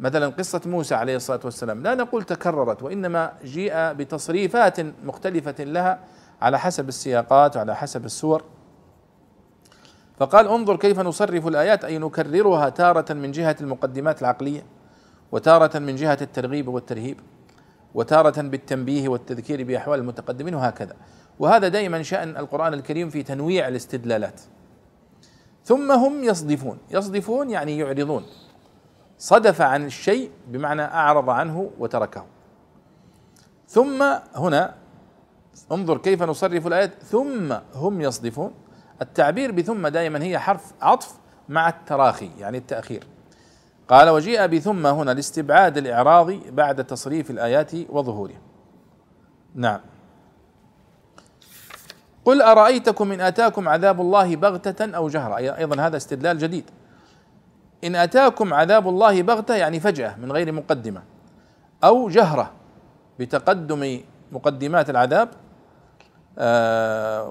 مثلا 0.01 0.29
قصة 0.29 0.61
موسى 0.67 0.95
عليه 0.95 1.17
الصلاة 1.17 1.41
والسلام 1.45 1.83
لا 1.83 1.95
نقول 1.95 2.23
تكررت 2.23 2.83
وإنما 2.83 3.33
جيء 3.45 3.93
بتصريفات 3.93 4.81
مختلفة 5.05 5.65
لها 5.65 5.99
على 6.43 6.59
حسب 6.59 6.89
السياقات 6.89 7.57
وعلى 7.57 7.77
حسب 7.77 8.05
السور. 8.05 8.43
فقال 10.17 10.49
انظر 10.49 10.77
كيف 10.77 11.01
نصرف 11.01 11.47
الآيات 11.47 11.85
أي 11.85 11.99
نكررها 11.99 12.69
تارة 12.69 13.13
من 13.13 13.33
جهة 13.33 13.57
المقدمات 13.61 14.21
العقلية. 14.23 14.76
وتارة 15.33 15.79
من 15.79 15.97
جهة 15.97 16.19
الترغيب 16.21 16.69
والترهيب 16.69 17.21
وتارة 17.95 18.43
بالتنبيه 18.43 19.09
والتذكير 19.09 19.65
بأحوال 19.65 20.01
المتقدمين 20.01 20.55
وهكذا. 20.55 20.97
وهذا 21.39 21.69
دائما 21.69 22.03
شأن 22.03 22.37
القرآن 22.37 22.75
الكريم 22.75 23.11
في 23.11 23.23
تنويع 23.23 23.69
الاستدلالات. 23.69 24.41
ثم 25.65 25.93
هم 25.93 26.25
يصدفون. 26.25 26.79
يصدفون 26.91 27.51
يعني 27.51 27.79
يعرضون. 27.79 28.25
صدف 29.19 29.61
عن 29.61 29.85
الشيء 29.85 30.31
بمعنى 30.49 30.83
أعرض 30.83 31.31
عنه 31.31 31.71
وتركه. 31.79 32.25
ثم 33.69 34.03
هنا 34.35 34.75
انظر 35.73 35.99
كيف 35.99 36.23
نصرف 36.23 36.67
الآيات. 36.67 37.03
ثم 37.03 37.53
هم 37.75 38.01
يصدفون. 38.01 38.55
التعبير 39.03 39.53
بثم 39.53 39.89
دائما 39.89 40.23
هي 40.23 40.39
حرف 40.39 40.73
عطف 40.83 41.15
مع 41.49 41.69
التراخي 41.69 42.31
يعني 42.39 42.59
التأخير. 42.59 43.05
قال 43.89 44.09
وجيء 44.09 44.47
بثم 44.47 44.87
هنا 44.87 45.11
لاستبعاد 45.11 45.77
الإعراض 45.77 46.31
بعد 46.31 46.85
تصريف 46.85 47.31
الآيات 47.31 47.73
وظهورها 47.89 48.41
نعم. 49.55 49.81
قل 52.25 52.43
أرأيتكم 52.43 53.13
إن 53.13 53.21
أتاكم 53.21 53.69
عذاب 53.69 54.01
الله 54.01 54.37
بغتة 54.37 54.97
أو 54.97 55.09
جهرة؟ 55.09 55.37
أيضا 55.39 55.83
هذا 55.83 55.97
استدلال 55.97 56.39
جديد. 56.39 56.71
إن 57.85 57.97
أتاكم 57.97 58.55
عذاب 58.55 58.89
الله 58.89 59.23
بغتة 59.23 59.55
يعني 59.55 59.81
فجأة 59.81 60.17
من 60.17 60.33
غير 60.33 60.53
مقدمة 60.53 61.03
أو 61.85 62.09
جهرة 62.09 62.51
بتقدم 63.19 64.01
مقدمات 64.33 64.91
العذاب 64.91 65.29
آه، 66.39 67.31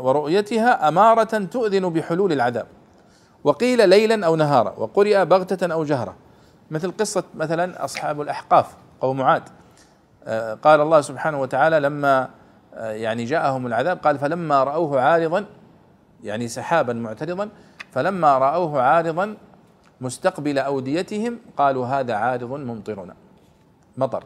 ورؤيتها 0.00 0.88
أمارة 0.88 1.38
تؤذن 1.44 1.88
بحلول 1.88 2.32
العذاب. 2.32 2.66
وقيل 3.44 3.88
ليلا 3.88 4.26
أو 4.26 4.36
نهارا 4.36 4.74
وقرئ 4.78 5.24
بغتة 5.24 5.72
أو 5.72 5.84
جهرة 5.84 6.14
مثل 6.70 6.92
قصة 6.92 7.24
مثلا 7.34 7.84
أصحاب 7.84 8.20
الأحقاف 8.20 8.76
قوم 9.00 9.22
عاد 9.22 9.42
آه، 10.24 10.54
قال 10.54 10.80
الله 10.80 11.00
سبحانه 11.00 11.40
وتعالى 11.40 11.80
لما 11.80 12.28
آه، 12.74 12.90
يعني 12.90 13.24
جاءهم 13.24 13.66
العذاب 13.66 13.98
قال 13.98 14.18
فلما 14.18 14.64
رأوه 14.64 15.00
عارضا 15.00 15.44
يعني 16.22 16.48
سحابا 16.48 16.92
معترضا 16.92 17.48
فلما 17.92 18.38
رأوه 18.38 18.82
عارضا 18.82 19.36
مستقبل 20.00 20.58
أوديتهم 20.58 21.38
قالوا 21.56 21.86
هذا 21.86 22.14
عارض 22.14 22.52
ممطرنا. 22.52 23.14
مطر. 23.96 24.24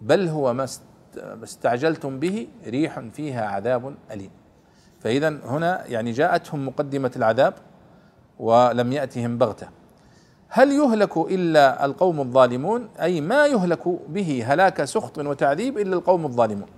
بل 0.00 0.28
هو 0.28 0.54
ما 0.54 0.66
استعجلتم 1.42 2.18
به 2.18 2.48
ريح 2.66 3.00
فيها 3.00 3.48
عذاب 3.48 3.94
أليم. 4.10 4.30
فإذا 5.08 5.28
هنا 5.44 5.86
يعني 5.86 6.12
جاءتهم 6.12 6.66
مقدمة 6.66 7.10
العذاب 7.16 7.54
ولم 8.38 8.92
يأتهم 8.92 9.38
بغتة. 9.38 9.68
هل 10.48 10.72
يهلك 10.72 11.16
إلا 11.16 11.84
القوم 11.84 12.20
الظالمون؟ 12.20 12.88
أي 13.00 13.20
ما 13.20 13.46
يهلك 13.46 13.88
به 14.08 14.44
هلاك 14.46 14.84
سخط 14.84 15.18
وتعذيب 15.18 15.78
إلا 15.78 15.96
القوم 15.96 16.24
الظالمون. 16.24 16.68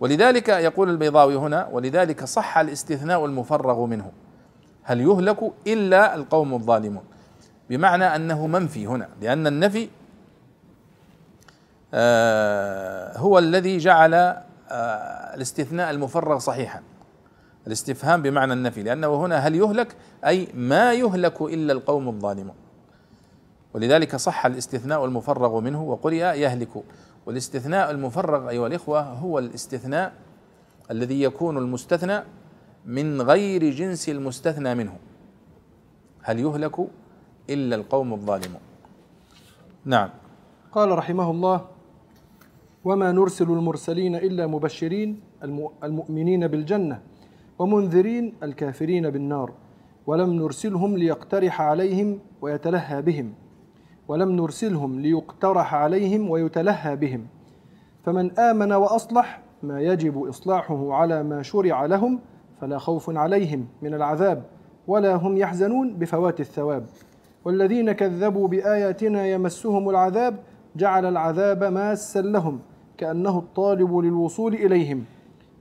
ولذلك 0.00 0.48
يقول 0.48 0.90
البيضاوي 0.90 1.36
هنا 1.36 1.68
ولذلك 1.72 2.24
صح 2.24 2.58
الاستثناء 2.58 3.24
المفرغ 3.24 3.86
منه. 3.86 4.12
هل 4.82 5.00
يهلك 5.00 5.52
إلا 5.66 6.14
القوم 6.14 6.54
الظالمون؟ 6.54 7.04
بمعنى 7.70 8.04
أنه 8.04 8.46
منفي 8.46 8.86
هنا 8.86 9.08
لأن 9.20 9.46
النفي 9.46 9.88
آه، 11.94 13.18
هو 13.18 13.38
الذي 13.38 13.78
جعل 13.78 14.14
آه، 14.14 15.34
الاستثناء 15.34 15.90
المفرغ 15.90 16.38
صحيحا. 16.38 16.82
الاستفهام 17.66 18.22
بمعنى 18.22 18.52
النفي 18.52 18.82
لأنه 18.82 19.14
هنا 19.26 19.36
هل 19.36 19.54
يهلك؟ 19.54 19.96
أي 20.26 20.48
ما 20.54 20.92
يهلك 20.92 21.42
إلا 21.42 21.72
القوم 21.72 22.08
الظالمون. 22.08 22.54
ولذلك 23.74 24.16
صح 24.16 24.46
الاستثناء 24.46 25.04
المفرغ 25.04 25.60
منه 25.60 25.82
وقرئ 25.82 26.16
يهلك. 26.16 26.68
والاستثناء 27.26 27.90
المفرغ 27.90 28.48
أيها 28.48 28.66
الإخوة 28.66 29.00
هو 29.00 29.38
الاستثناء 29.38 30.12
الذي 30.90 31.22
يكون 31.22 31.58
المستثنى 31.58 32.22
من 32.86 33.22
غير 33.22 33.70
جنس 33.70 34.08
المستثنى 34.08 34.74
منه. 34.74 34.96
هل 36.22 36.38
يهلك 36.38 36.88
إلا 37.50 37.76
القوم 37.76 38.12
الظالمون؟ 38.12 38.60
نعم. 39.84 40.10
قال 40.72 40.98
رحمه 40.98 41.30
الله 41.30 41.66
وما 42.84 43.12
نرسل 43.12 43.44
المرسلين 43.44 44.16
إلا 44.16 44.46
مبشرين 44.46 45.20
المؤمنين 45.82 46.46
بالجنة. 46.46 47.11
ومنذرين 47.58 48.34
الكافرين 48.42 49.10
بالنار 49.10 49.52
ولم 50.06 50.32
نرسلهم 50.32 50.96
ليقترح 50.96 51.60
عليهم 51.60 52.18
ويتلهى 52.40 53.02
بهم 53.02 53.34
ولم 54.08 54.30
نرسلهم 54.30 55.00
ليقترح 55.00 55.74
عليهم 55.74 56.30
ويتلهى 56.30 56.96
بهم. 56.96 57.26
فمن 58.04 58.38
آمن 58.38 58.72
وأصلح 58.72 59.42
ما 59.62 59.80
يجب 59.80 60.24
إصلاحه 60.24 60.94
على 60.94 61.22
ما 61.22 61.42
شرع 61.42 61.86
لهم 61.86 62.20
فلا 62.60 62.78
خوف 62.78 63.16
عليهم 63.16 63.66
من 63.82 63.94
العذاب 63.94 64.44
ولا 64.86 65.14
هم 65.14 65.36
يحزنون 65.36 65.94
بفوات 65.94 66.40
الثواب. 66.40 66.86
والذين 67.44 67.92
كذبوا 67.92 68.48
بآياتنا 68.48 69.26
يمسهم 69.26 69.90
العذاب 69.90 70.36
جعل 70.76 71.06
العذاب 71.06 71.64
ماسا 71.64 72.18
لهم 72.18 72.60
كأنه 72.98 73.38
الطالب 73.38 73.96
للوصول 73.96 74.54
إليهم. 74.54 75.04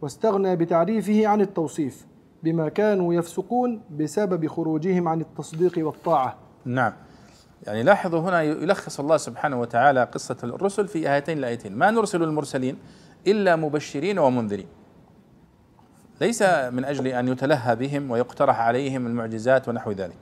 واستغنى 0.02 0.56
بتعريفه 0.56 1.28
عن 1.28 1.42
التوصيف 1.42 2.06
بما 2.44 2.70
كانوا 2.70 3.14
يفسقون 3.14 3.82
بسبب 3.90 4.48
خروجهم 4.48 5.08
عن 5.08 5.22
التصديق 5.22 5.74
والطاعة. 5.78 6.38
نعم. 6.66 6.94
يعني 7.64 7.84
لاحظوا 7.84 8.20
هنا 8.20 8.42
يلخص 8.42 9.00
الله 9.00 9.18
سبحانه 9.18 9.60
وتعالى 9.60 10.04
قصة 10.04 10.38
الرسل 10.44 10.88
في 10.88 11.14
آيتين 11.14 11.38
الآيتين 11.38 11.76
ما 11.76 11.92
نرسل 11.92 12.24
المرسلين 12.24 12.78
إلا 13.28 13.56
مبشرين 13.56 14.20
ومنذرين. 14.20 14.68
ليس 16.22 16.42
من 16.44 16.86
أجل 16.86 17.08
أن 17.08 17.28
يتلهى 17.28 17.76
بهم 17.76 18.12
ويقترح 18.12 18.60
عليهم 18.60 19.08
المعجزات 19.08 19.68
ونحو 19.68 19.92
ذلك. 19.92 20.18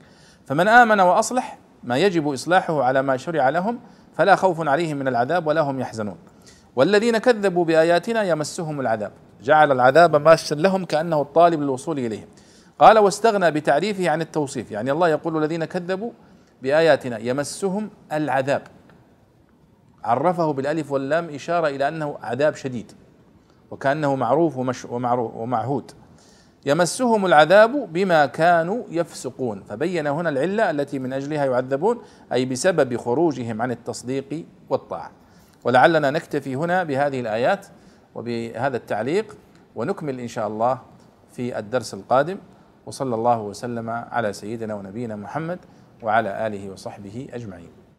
فمن 0.46 0.68
آمن 0.68 1.00
وأصلح 1.00 1.58
ما 1.84 1.98
يجب 1.98 2.28
إصلاحه 2.28 2.82
على 2.84 3.02
ما 3.02 3.16
شرع 3.16 3.48
لهم 3.48 3.78
فلا 4.14 4.36
خوف 4.36 4.68
عليهم 4.68 4.96
من 4.96 5.08
العذاب 5.08 5.46
ولا 5.46 5.60
هم 5.60 5.80
يحزنون. 5.80 6.16
والذين 6.76 7.18
كذبوا 7.18 7.64
بآياتنا 7.64 8.22
يمسهم 8.22 8.80
العذاب. 8.80 9.12
جعل 9.42 9.72
العذاب 9.72 10.16
ماسا 10.16 10.54
لهم 10.54 10.84
كأنه 10.84 11.20
الطالب 11.22 11.60
للوصول 11.60 11.98
إليهم. 11.98 12.26
قال 12.78 12.98
واستغنى 12.98 13.50
بتعريفه 13.50 14.10
عن 14.10 14.20
التوصيف. 14.20 14.70
يعني 14.70 14.92
الله 14.92 15.08
يقول 15.08 15.38
الذين 15.38 15.64
كذبوا 15.64 16.10
بآياتنا 16.62 17.18
يمسهم 17.18 17.90
العذاب. 18.12 18.62
عرفه 20.04 20.52
بالألف 20.52 20.92
واللام 20.92 21.34
إشارة 21.34 21.68
إلى 21.68 21.88
أنه 21.88 22.18
عذاب 22.22 22.54
شديد 22.54 22.92
وكأنه 23.70 24.16
معروف 24.16 24.56
ومش 24.56 24.84
ومعروف 24.84 25.34
ومعهود. 25.34 25.92
يمسهم 26.66 27.26
العذاب 27.26 27.92
بما 27.92 28.26
كانوا 28.26 28.84
يفسقون. 28.90 29.62
فبين 29.68 30.06
هنا 30.06 30.28
العلة 30.28 30.70
التي 30.70 30.98
من 30.98 31.12
أجلها 31.12 31.44
يعذبون 31.44 32.02
أي 32.32 32.44
بسبب 32.44 32.96
خروجهم 32.96 33.62
عن 33.62 33.70
التصديق 33.70 34.44
والطاعة. 34.70 35.10
ولعلنا 35.64 36.10
نكتفي 36.10 36.56
هنا 36.56 36.82
بهذه 36.82 37.20
الآيات 37.20 37.66
وبهذا 38.14 38.76
التعليق 38.76 39.36
ونكمل 39.76 40.20
إن 40.20 40.28
شاء 40.28 40.48
الله 40.48 40.78
في 41.32 41.58
الدرس 41.58 41.94
القادم 41.94 42.38
وصلى 42.86 43.14
الله 43.14 43.40
وسلم 43.40 43.90
على 43.90 44.32
سيدنا 44.32 44.74
ونبينا 44.74 45.16
محمد 45.16 45.58
وعلى 46.02 46.46
آله 46.46 46.70
وصحبه 46.70 47.28
أجمعين. 47.32 47.79